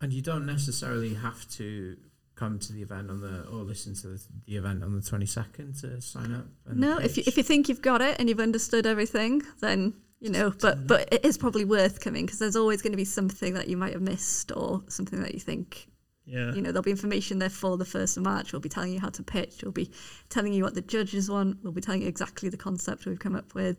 And 0.00 0.12
you 0.12 0.22
don't 0.22 0.44
necessarily 0.46 1.14
have 1.14 1.48
to 1.52 1.96
come 2.34 2.58
to 2.60 2.72
the 2.72 2.82
event 2.82 3.10
on 3.10 3.20
the 3.20 3.42
or 3.48 3.64
listen 3.64 3.94
to 3.94 4.08
the, 4.08 4.22
the 4.46 4.56
event 4.56 4.84
on 4.84 4.94
the 4.94 5.02
twenty 5.02 5.26
second 5.26 5.74
to 5.80 6.00
sign 6.00 6.32
up. 6.32 6.46
And 6.66 6.78
no, 6.78 6.98
if 6.98 7.16
you, 7.16 7.24
if 7.26 7.36
you 7.36 7.42
think 7.42 7.68
you've 7.68 7.82
got 7.82 8.00
it 8.00 8.14
and 8.18 8.28
you've 8.28 8.38
understood 8.38 8.86
everything, 8.86 9.42
then 9.60 9.94
you 10.20 10.30
know. 10.30 10.52
But 10.60 10.86
but 10.86 11.12
it 11.12 11.24
is 11.24 11.38
probably 11.38 11.64
worth 11.64 12.00
coming 12.00 12.26
because 12.26 12.38
there's 12.38 12.56
always 12.56 12.82
going 12.82 12.92
to 12.92 12.96
be 12.96 13.04
something 13.04 13.54
that 13.54 13.68
you 13.68 13.76
might 13.76 13.92
have 13.92 14.02
missed 14.02 14.52
or 14.56 14.82
something 14.88 15.20
that 15.22 15.34
you 15.34 15.40
think 15.40 15.88
Yeah. 16.24 16.52
you 16.54 16.60
know 16.62 16.70
there'll 16.72 16.82
be 16.82 16.90
information 16.90 17.38
there 17.38 17.50
for 17.50 17.76
the 17.76 17.84
first 17.84 18.16
of 18.16 18.22
March. 18.22 18.52
We'll 18.52 18.60
be 18.60 18.68
telling 18.68 18.92
you 18.92 19.00
how 19.00 19.10
to 19.10 19.22
pitch. 19.22 19.62
We'll 19.62 19.72
be 19.72 19.90
telling 20.28 20.52
you 20.52 20.62
what 20.64 20.74
the 20.74 20.82
judges 20.82 21.30
want. 21.30 21.58
We'll 21.62 21.72
be 21.72 21.80
telling 21.80 22.02
you 22.02 22.08
exactly 22.08 22.48
the 22.48 22.56
concept 22.56 23.06
we've 23.06 23.18
come 23.18 23.36
up 23.36 23.54
with. 23.54 23.76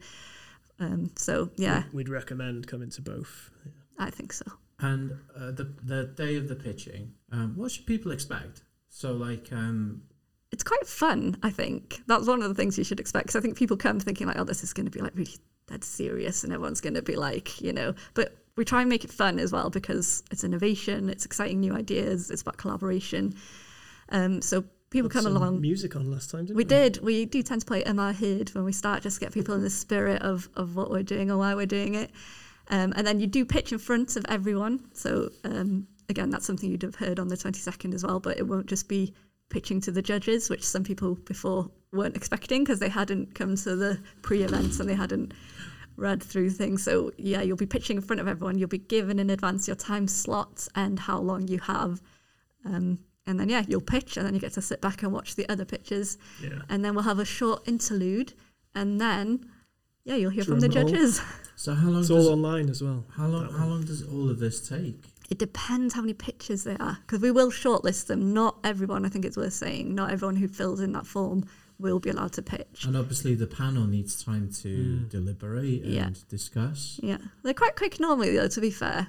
Um, 0.80 1.12
so 1.16 1.50
yeah, 1.58 1.84
We'd 1.88 1.94
we'd 1.94 2.10
recommend 2.10 2.68
coming 2.68 2.90
to 2.92 3.02
both. 3.02 3.52
I 3.98 4.10
think 4.10 4.32
so. 4.34 4.46
And 4.80 5.12
uh, 5.38 5.52
the 5.52 5.74
the 5.84 6.06
day 6.16 6.38
of 6.38 6.48
the 6.48 6.56
pitching, 6.56 7.14
um, 7.34 7.54
what 7.58 7.70
should 7.72 7.86
people 7.86 8.12
expect? 8.14 8.64
So 8.88 9.12
like, 9.12 9.52
um, 9.52 10.04
it's 10.54 10.64
quite 10.64 10.88
fun. 10.88 11.38
I 11.44 11.50
think 11.50 12.02
that's 12.08 12.28
one 12.28 12.42
of 12.42 12.48
the 12.48 12.56
things 12.56 12.78
you 12.78 12.86
should 12.86 13.00
expect. 13.02 13.26
Because 13.28 13.36
I 13.36 13.42
think 13.42 13.58
people 13.58 13.76
come 13.76 14.00
thinking 14.00 14.26
like, 14.28 14.40
oh, 14.40 14.46
this 14.46 14.64
is 14.64 14.72
going 14.72 14.86
to 14.86 14.92
be 14.92 15.02
like 15.02 15.12
really 15.16 15.36
dead 15.70 15.84
serious, 15.84 16.44
and 16.44 16.52
everyone's 16.54 16.82
going 16.82 16.96
to 16.96 17.02
be 17.02 17.16
like, 17.16 17.62
you 17.62 17.74
know. 17.74 17.94
But 18.14 18.36
we 18.56 18.66
try 18.66 18.82
and 18.82 18.90
make 18.90 19.04
it 19.04 19.12
fun 19.12 19.40
as 19.40 19.52
well 19.52 19.70
because 19.70 20.24
it's 20.32 20.44
innovation, 20.44 21.10
it's 21.10 21.26
exciting 21.26 21.60
new 21.60 21.74
ideas, 21.74 22.30
it's 22.30 22.42
about 22.42 22.58
collaboration. 22.58 23.34
Um, 24.10 24.42
so 24.42 24.64
people 24.90 25.10
come 25.10 25.24
some 25.24 25.36
along. 25.36 25.62
Music 25.62 25.96
on 25.96 26.12
last 26.12 26.32
time, 26.32 26.46
didn't 26.46 26.58
We 26.58 26.64
we? 26.64 26.68
did. 26.68 27.00
We 27.02 27.26
do 27.26 27.42
tend 27.42 27.62
to 27.62 27.68
play 27.68 27.84
Yma 27.84 28.12
o 28.12 28.14
Hyd 28.14 28.54
when 28.56 28.66
we 28.66 28.74
start, 28.74 29.04
just 29.04 29.20
to 29.20 29.26
get 29.26 29.34
people 29.34 29.56
in 29.56 29.62
the 29.64 29.70
spirit 29.70 30.22
of, 30.22 30.50
of 30.56 30.76
what 30.76 30.90
we're 30.92 31.04
doing 31.04 31.32
or 31.32 31.38
why 31.38 31.56
we're 31.56 31.66
doing 31.66 31.96
it. 31.96 32.12
Um, 32.70 32.94
and 32.96 33.06
then 33.08 33.20
you 33.20 33.28
do 33.28 33.46
pitch 33.46 33.72
in 33.72 33.80
front 33.80 34.16
of 34.16 34.26
everyone. 34.30 34.90
So 34.94 35.30
um, 35.44 35.88
again, 36.10 36.30
that's 36.30 36.46
something 36.46 36.70
you'd 36.70 36.84
have 36.84 36.96
heard 36.96 37.20
on 37.20 37.28
the 37.28 37.38
22nd 37.38 37.94
as 37.94 38.04
well, 38.04 38.20
but 38.20 38.38
it 38.38 38.48
won't 38.48 38.68
just 38.68 38.88
be 38.88 39.14
pitching 39.50 39.82
to 39.82 39.92
the 39.92 40.02
judges, 40.02 40.50
which 40.50 40.64
some 40.66 40.84
people 40.84 41.16
before 41.26 41.70
weren't 41.92 42.16
expecting 42.16 42.64
because 42.64 42.80
they 42.80 42.90
hadn't 42.90 43.34
come 43.36 43.56
to 43.56 43.76
the 43.76 44.00
pre-events 44.22 44.80
and 44.80 44.88
they 44.90 44.94
hadn't 44.96 45.34
read 45.96 46.22
through 46.24 46.50
things. 46.52 46.84
So 46.84 47.12
yeah, 47.18 47.42
you'll 47.42 47.58
be 47.58 47.66
pitching 47.66 47.98
in 47.98 48.04
front 48.04 48.20
of 48.20 48.28
everyone. 48.28 48.58
You'll 48.58 48.68
be 48.70 48.78
given 48.78 49.20
in 49.20 49.30
advance 49.30 49.68
your 49.68 49.76
time 49.76 50.08
slots 50.08 50.70
and 50.76 51.00
how 51.00 51.20
long 51.20 51.48
you 51.48 51.60
have. 51.60 52.02
Um, 52.66 53.00
and 53.26 53.40
then 53.40 53.50
yeah, 53.50 53.64
you'll 53.68 53.82
pitch, 53.82 54.18
and 54.18 54.26
then 54.26 54.34
you 54.34 54.40
get 54.40 54.54
to 54.54 54.62
sit 54.62 54.82
back 54.82 55.04
and 55.04 55.12
watch 55.12 55.36
the 55.36 55.48
other 55.50 55.66
pitches. 55.66 56.18
Yeah. 56.42 56.62
And 56.70 56.84
then 56.84 56.96
we'll 56.96 57.04
have 57.04 57.20
a 57.20 57.26
short 57.26 57.68
interlude, 57.68 58.34
and 58.74 59.00
then 59.00 59.46
yeah, 60.04 60.16
you'll 60.16 60.32
hear 60.32 60.44
from 60.44 60.60
the 60.62 60.70
roll. 60.70 60.86
judges. 60.88 61.22
So 61.56 61.74
how 61.76 61.90
long 61.90 62.00
It's 62.00 62.08
does 62.08 62.26
all 62.28 62.34
online 62.34 62.70
as 62.70 62.82
well. 62.82 63.06
how 63.16 63.28
long 63.28 63.52
how 63.52 63.68
long 63.68 63.84
does 63.84 64.02
all 64.04 64.30
of 64.30 64.40
this 64.40 64.68
take? 64.68 65.04
It 65.30 65.38
depends 65.38 65.94
how 65.94 66.02
many 66.02 66.14
pitches 66.14 66.64
there 66.64 66.82
are, 66.82 66.98
because 67.02 67.22
we 67.22 67.32
will 67.32 67.52
shortlist 67.52 68.08
them. 68.08 68.34
Not 68.34 68.58
everyone, 68.64 69.06
I 69.06 69.10
think 69.10 69.26
it's 69.26 69.38
worth 69.38 69.54
saying, 69.54 69.94
not 69.94 70.12
everyone 70.12 70.36
who 70.36 70.48
fills 70.48 70.80
in 70.80 70.92
that 70.94 71.06
form 71.06 71.46
will 71.78 72.00
be 72.00 72.10
allowed 72.10 72.34
to 72.34 72.42
pitch. 72.42 72.84
And 72.86 72.98
obviously 72.98 73.36
the 73.36 73.48
panel 73.48 73.86
needs 73.86 74.22
time 74.24 74.50
to 74.64 74.68
Mm. 75.06 75.10
deliberate 75.10 75.84
and 75.84 75.94
Yeah. 75.94 76.10
discuss. 76.28 77.00
Yeah, 77.04 77.20
they're 77.44 77.54
quite 77.54 77.76
quick 77.76 78.00
normally, 78.00 78.36
though. 78.36 78.48
To 78.50 78.60
be 78.62 78.72
fair, 78.72 79.08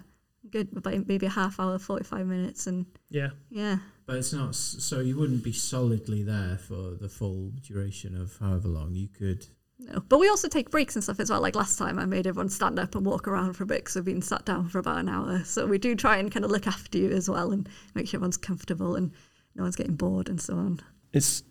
good 0.51 0.69
about 0.77 1.07
maybe 1.09 1.27
a 1.27 1.31
half 1.31 1.59
hour, 1.59 1.79
forty-five 1.79 2.27
minutes, 2.27 2.67
and 2.67 2.87
Yeah. 3.09 3.31
yeah, 3.51 3.79
But 4.07 4.17
it's 4.19 4.33
not 4.33 4.55
so 4.57 4.99
you 5.01 5.17
wouldn't 5.17 5.45
be 5.45 5.53
solidly 5.53 6.23
there 6.25 6.59
for 6.59 6.97
the 6.97 7.09
full 7.09 7.53
duration 7.63 8.17
of 8.17 8.37
however 8.39 8.67
long. 8.69 8.95
You 8.95 9.07
could 9.09 9.47
no. 9.81 10.01
But 10.09 10.19
we 10.21 10.29
also 10.29 10.49
take 10.49 10.71
breaks 10.71 10.95
and 10.95 11.03
stuff 11.03 11.19
as 11.21 11.31
well. 11.31 11.41
Like 11.41 11.55
last 11.57 11.79
time, 11.79 11.99
I 11.99 12.05
made 12.05 12.27
everyone 12.27 12.49
stand 12.49 12.79
up 12.79 12.95
and 12.95 13.05
walk 13.05 13.27
around 13.27 13.55
for 13.55 13.65
a 13.65 13.67
bit 13.67 13.79
because 13.79 13.97
we've 13.97 14.05
been 14.05 14.23
sat 14.23 14.45
down 14.45 14.69
for 14.69 14.79
about 14.79 14.99
an 14.99 15.09
hour. 15.09 15.43
So 15.45 15.67
we 15.67 15.79
do 15.79 15.95
try 15.95 16.17
and 16.19 16.31
kind 16.31 16.45
of 16.45 16.51
look 16.51 16.67
after 16.67 16.99
you 16.99 17.11
as 17.11 17.29
well 17.29 17.51
and 17.53 17.69
make 17.95 18.09
sure 18.09 18.19
everyone's 18.19 18.37
comfortable 18.37 18.95
and 18.97 19.11
no 19.55 19.63
one's 19.65 19.77
getting 19.77 19.97
bored 19.97 20.29
and 20.29 20.41
so 20.41 20.55
on. 20.55 20.81
It's 21.13 21.43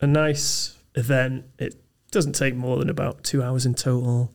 a 0.00 0.06
nice 0.06 0.76
event. 0.94 1.44
It 1.58 1.74
doesn't 2.10 2.34
take 2.34 2.54
more 2.54 2.76
than 2.78 2.90
about 2.90 3.22
two 3.24 3.42
hours 3.42 3.64
in 3.66 3.74
total. 3.74 4.34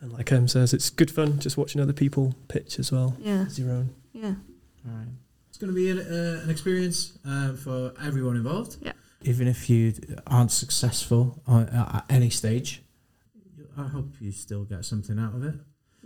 And 0.00 0.12
like 0.12 0.30
Em 0.32 0.48
says, 0.48 0.72
it's 0.74 0.90
good 0.90 1.10
fun 1.10 1.38
just 1.40 1.56
watching 1.56 1.80
other 1.80 1.92
people 1.92 2.34
pitch 2.48 2.78
as 2.78 2.92
well 2.92 3.16
Yeah, 3.20 3.44
as 3.46 3.58
your 3.58 3.70
own. 3.70 3.94
yeah, 4.12 4.34
All 4.86 4.92
right. 4.94 5.08
It's 5.48 5.58
going 5.58 5.72
to 5.72 5.76
be 5.76 5.88
an, 5.90 5.98
uh, 6.00 6.42
an 6.42 6.50
experience 6.50 7.16
uh, 7.26 7.52
for 7.54 7.92
everyone 8.04 8.36
involved. 8.36 8.76
Yeah. 8.82 8.92
Even 9.22 9.46
if 9.48 9.70
you 9.70 9.94
aren't 10.26 10.50
successful 10.50 11.40
uh, 11.46 11.64
at 11.70 12.04
any 12.10 12.28
stage, 12.28 12.82
I 13.76 13.88
hope 13.88 14.12
you 14.20 14.32
still 14.32 14.64
get 14.64 14.84
something 14.84 15.18
out 15.18 15.34
of 15.34 15.44
it. 15.44 15.54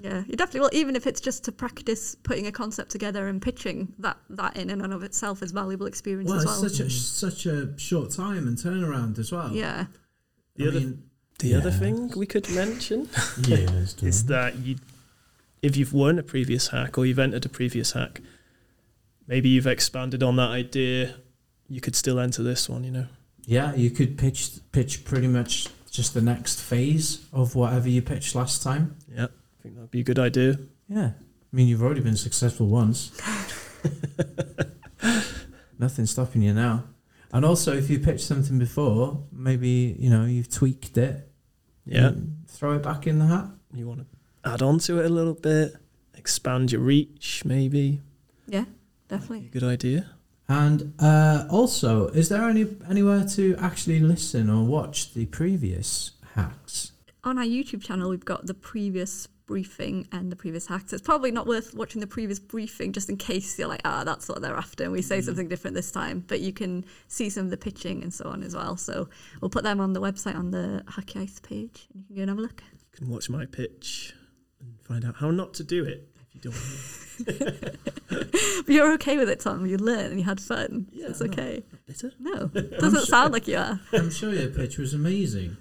yeah. 0.00 0.22
You 0.26 0.36
definitely 0.36 0.60
will. 0.60 0.70
Even 0.72 0.96
if 0.96 1.06
it's 1.06 1.20
just 1.20 1.44
to 1.44 1.52
practice 1.52 2.14
putting 2.14 2.46
a 2.46 2.52
concept 2.52 2.90
together 2.90 3.28
and 3.28 3.40
pitching, 3.42 3.92
that 3.98 4.16
that 4.30 4.56
in 4.56 4.70
and 4.70 4.92
of 4.92 5.02
itself 5.02 5.42
is 5.42 5.52
valuable 5.52 5.86
experience 5.86 6.30
Well, 6.30 6.38
as 6.38 6.44
it's 6.44 6.60
well. 6.62 6.68
such 6.70 6.80
a 6.80 6.84
mm-hmm. 6.84 6.90
such 6.90 7.46
a 7.46 7.78
short 7.78 8.10
time 8.12 8.46
and 8.48 8.56
turnaround 8.56 9.18
as 9.18 9.32
well. 9.32 9.52
yeah, 9.52 9.86
The 10.56 10.64
I 10.64 10.68
other- 10.68 10.80
mean, 10.80 11.02
The 11.40 11.54
other 11.54 11.70
thing 11.70 12.12
we 12.16 12.26
could 12.26 12.48
mention 12.50 13.08
yes, 13.46 13.96
is 14.02 14.24
that 14.26 14.56
you, 14.58 14.76
if 15.62 15.76
you've 15.76 15.92
won 15.92 16.18
a 16.18 16.22
previous 16.22 16.68
hack 16.68 16.96
or 16.98 17.06
you've 17.06 17.18
entered 17.18 17.44
a 17.46 17.48
previous 17.48 17.92
hack, 17.92 18.20
maybe 19.26 19.48
you've 19.48 19.66
expanded 19.66 20.22
on 20.22 20.36
that 20.36 20.50
idea. 20.50 21.14
You 21.68 21.80
could 21.80 21.94
still 21.96 22.18
enter 22.18 22.42
this 22.42 22.68
one, 22.68 22.82
you 22.84 22.90
know. 22.90 23.06
yeah, 23.44 23.74
you 23.74 23.90
could 23.90 24.16
pitch 24.16 24.50
pitch 24.72 25.04
pretty 25.04 25.26
much 25.28 25.68
just 25.98 26.14
the 26.14 26.22
next 26.22 26.60
phase 26.62 27.26
of 27.32 27.56
whatever 27.56 27.88
you 27.88 28.00
pitched 28.00 28.36
last 28.36 28.62
time. 28.62 28.96
Yeah, 29.12 29.24
I 29.24 29.62
think 29.62 29.74
that'd 29.74 29.90
be 29.90 30.00
a 30.00 30.04
good 30.04 30.20
idea. 30.20 30.56
Yeah. 30.88 31.10
I 31.16 31.56
mean, 31.56 31.66
you've 31.66 31.82
already 31.82 32.00
been 32.02 32.16
successful 32.16 32.68
once. 32.68 33.10
Nothing's 35.78 36.12
stopping 36.12 36.42
you 36.42 36.54
now. 36.54 36.84
And 37.32 37.44
also, 37.44 37.76
if 37.76 37.90
you 37.90 37.98
pitched 37.98 38.24
something 38.24 38.60
before, 38.60 39.24
maybe, 39.32 39.96
you 39.98 40.08
know, 40.08 40.24
you've 40.24 40.48
tweaked 40.48 40.96
it. 40.96 41.28
Yeah, 41.84 42.12
throw 42.46 42.74
it 42.76 42.82
back 42.84 43.06
in 43.08 43.18
the 43.18 43.26
hat. 43.26 43.46
you 43.74 43.88
want 43.88 44.00
to 44.00 44.06
add 44.48 44.62
on 44.62 44.78
to 44.80 45.00
it 45.00 45.06
a 45.06 45.08
little 45.08 45.34
bit, 45.34 45.74
expand 46.14 46.70
your 46.70 46.82
reach, 46.82 47.42
maybe. 47.44 48.00
yeah, 48.46 48.66
definitely. 49.08 49.46
a 49.46 49.50
good 49.50 49.64
idea. 49.64 50.10
And 50.48 50.94
uh, 50.98 51.46
also, 51.50 52.08
is 52.08 52.30
there 52.30 52.48
any 52.48 52.66
anywhere 52.88 53.26
to 53.36 53.54
actually 53.58 54.00
listen 54.00 54.48
or 54.48 54.64
watch 54.64 55.12
the 55.12 55.26
previous 55.26 56.12
hacks? 56.34 56.92
on 57.28 57.38
our 57.38 57.44
YouTube 57.44 57.82
channel, 57.82 58.10
we've 58.10 58.24
got 58.24 58.46
the 58.46 58.54
previous 58.54 59.26
briefing 59.46 60.06
and 60.12 60.30
the 60.30 60.36
previous 60.36 60.66
hacks. 60.66 60.92
It's 60.92 61.02
probably 61.02 61.30
not 61.30 61.46
worth 61.46 61.74
watching 61.74 62.00
the 62.00 62.06
previous 62.06 62.38
briefing 62.38 62.92
just 62.92 63.08
in 63.08 63.16
case 63.16 63.58
you're 63.58 63.68
like, 63.68 63.80
ah, 63.84 64.04
that's 64.04 64.28
what 64.28 64.42
they're 64.42 64.56
after, 64.56 64.84
and 64.84 64.92
we 64.92 65.02
say 65.02 65.20
something 65.20 65.48
different 65.48 65.74
this 65.74 65.90
time. 65.90 66.24
But 66.26 66.40
you 66.40 66.52
can 66.52 66.84
see 67.08 67.30
some 67.30 67.44
of 67.44 67.50
the 67.50 67.56
pitching 67.56 68.02
and 68.02 68.12
so 68.12 68.26
on 68.26 68.42
as 68.42 68.54
well. 68.54 68.76
So 68.76 69.08
we'll 69.40 69.50
put 69.50 69.64
them 69.64 69.80
on 69.80 69.92
the 69.92 70.00
website 70.00 70.36
on 70.36 70.50
the 70.50 70.84
Hac 70.88 71.06
Iaith 71.06 71.42
page, 71.42 71.86
and 71.92 72.02
you 72.02 72.06
can 72.06 72.16
go 72.16 72.22
and 72.22 72.30
have 72.30 72.38
a 72.38 72.42
look. 72.42 72.62
You 72.72 72.98
can 72.98 73.08
watch 73.08 73.30
my 73.30 73.46
pitch 73.46 74.14
and 74.60 74.80
find 74.82 75.04
out 75.04 75.16
how 75.16 75.30
not 75.30 75.54
to 75.54 75.64
do 75.64 75.84
it 75.84 76.08
if 76.14 76.17
you 76.44 76.50
don't 76.50 76.54
want 76.54 77.78
to. 78.08 78.62
But 78.64 78.68
you're 78.74 78.92
okay 78.94 79.16
with 79.18 79.28
it, 79.28 79.40
Tom. 79.40 79.66
You 79.66 79.76
learned 79.76 80.10
and 80.12 80.18
you 80.18 80.24
had 80.24 80.40
fun. 80.40 80.86
so 80.92 80.98
Yeah, 80.98 81.06
it's 81.08 81.20
no. 81.20 81.26
okay. 81.26 81.64
Bitter. 81.86 82.12
No, 82.18 82.46
doesn't 82.80 83.06
sound 83.06 83.32
like 83.32 83.48
you 83.48 83.56
are. 83.56 83.80
I'm 83.92 84.10
sure 84.10 84.32
your 84.32 84.50
pitch 84.50 84.78
was 84.78 84.94
amazing. 84.94 85.56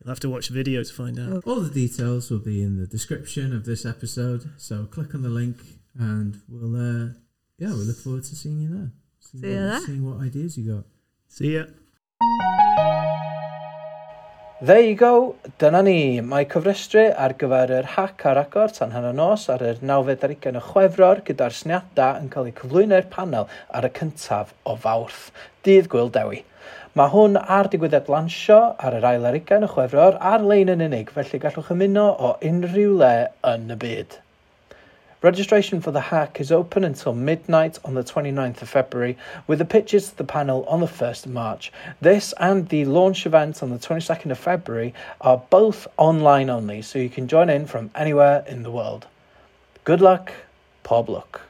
You'll 0.00 0.08
have 0.10 0.20
to 0.20 0.28
watch 0.28 0.48
the 0.48 0.54
video 0.54 0.82
to 0.82 0.92
find 0.92 1.18
out. 1.18 1.44
All 1.46 1.60
the 1.60 1.70
details 1.70 2.30
will 2.30 2.40
be 2.40 2.62
in 2.62 2.76
the 2.76 2.86
description 2.86 3.54
of 3.54 3.64
this 3.64 3.86
episode. 3.86 4.50
So 4.56 4.84
click 4.86 5.14
on 5.14 5.22
the 5.22 5.28
link 5.28 5.56
and 5.98 6.40
we'll, 6.48 6.74
uh, 6.76 7.08
yeah, 7.58 7.68
we 7.68 7.84
look 7.84 7.98
forward 7.98 8.24
to 8.24 8.34
seeing 8.36 8.60
you 8.60 8.68
there. 8.68 8.90
Seeing, 9.20 9.42
See 9.42 9.48
you 9.50 9.54
what, 9.56 9.70
there. 9.70 9.80
seeing 9.80 10.04
what 10.10 10.20
ideas 10.20 10.58
you 10.58 10.74
got. 10.74 10.84
See 11.28 11.54
ya. 11.54 11.64
There 14.64 14.80
you 14.80 14.94
go, 14.94 15.34
dyna 15.58 15.80
ni. 15.82 16.20
Mae 16.22 16.44
cyfrestru 16.50 17.02
ar 17.24 17.32
gyfer 17.40 17.72
yr 17.80 17.88
hac 17.96 18.22
a'r 18.30 18.38
agor 18.44 18.70
tan 18.76 18.92
hanner 18.94 19.16
nos 19.18 19.48
ar 19.50 19.64
yr 19.66 19.80
9.20 19.90 20.60
y 20.60 20.62
chwefror 20.68 21.24
gyda'r 21.26 21.56
syniadau 21.58 22.20
yn 22.20 22.30
cael 22.30 22.52
eu 22.52 22.54
cyflwyno'r 22.60 23.10
panel 23.16 23.50
ar 23.74 23.90
y 23.90 23.92
cyntaf 23.98 24.54
o 24.62 24.76
fawrth. 24.86 25.32
Dydd 25.66 25.90
Gwyl 25.90 26.14
Dewi. 26.14 26.44
Mae 26.94 27.10
hwn 27.10 27.42
ar 27.42 27.74
digwyddiad 27.74 28.14
lansio 28.14 28.62
ar 28.78 29.00
yr 29.02 29.10
ail 29.10 29.26
ar 29.32 29.42
y 29.42 29.44
chwefror 29.50 30.22
ar-lein 30.30 30.76
yn 30.76 30.86
unig, 30.92 31.10
felly 31.10 31.42
gallwch 31.42 31.74
ymuno 31.74 32.12
o 32.14 32.36
unrhyw 32.52 33.00
le 33.02 33.14
yn 33.56 33.66
y 33.74 33.82
byd. 33.82 34.21
Registration 35.22 35.80
for 35.80 35.92
the 35.92 36.00
hack 36.00 36.40
is 36.40 36.50
open 36.50 36.82
until 36.82 37.14
midnight 37.14 37.78
on 37.84 37.94
the 37.94 38.02
29th 38.02 38.60
of 38.60 38.68
February, 38.68 39.16
with 39.46 39.60
the 39.60 39.64
pitches 39.64 40.10
to 40.10 40.16
the 40.16 40.24
panel 40.24 40.64
on 40.64 40.80
the 40.80 40.86
1st 40.86 41.26
of 41.26 41.32
March. 41.32 41.72
This 42.00 42.34
and 42.40 42.68
the 42.68 42.84
launch 42.86 43.24
event 43.24 43.62
on 43.62 43.70
the 43.70 43.78
22nd 43.78 44.32
of 44.32 44.38
February 44.38 44.92
are 45.20 45.40
both 45.48 45.86
online 45.96 46.50
only, 46.50 46.82
so 46.82 46.98
you 46.98 47.08
can 47.08 47.28
join 47.28 47.48
in 47.48 47.66
from 47.66 47.92
anywhere 47.94 48.44
in 48.48 48.64
the 48.64 48.72
world. 48.72 49.06
Good 49.84 50.00
luck, 50.00 50.32
pob 50.82 51.08
luck. 51.08 51.42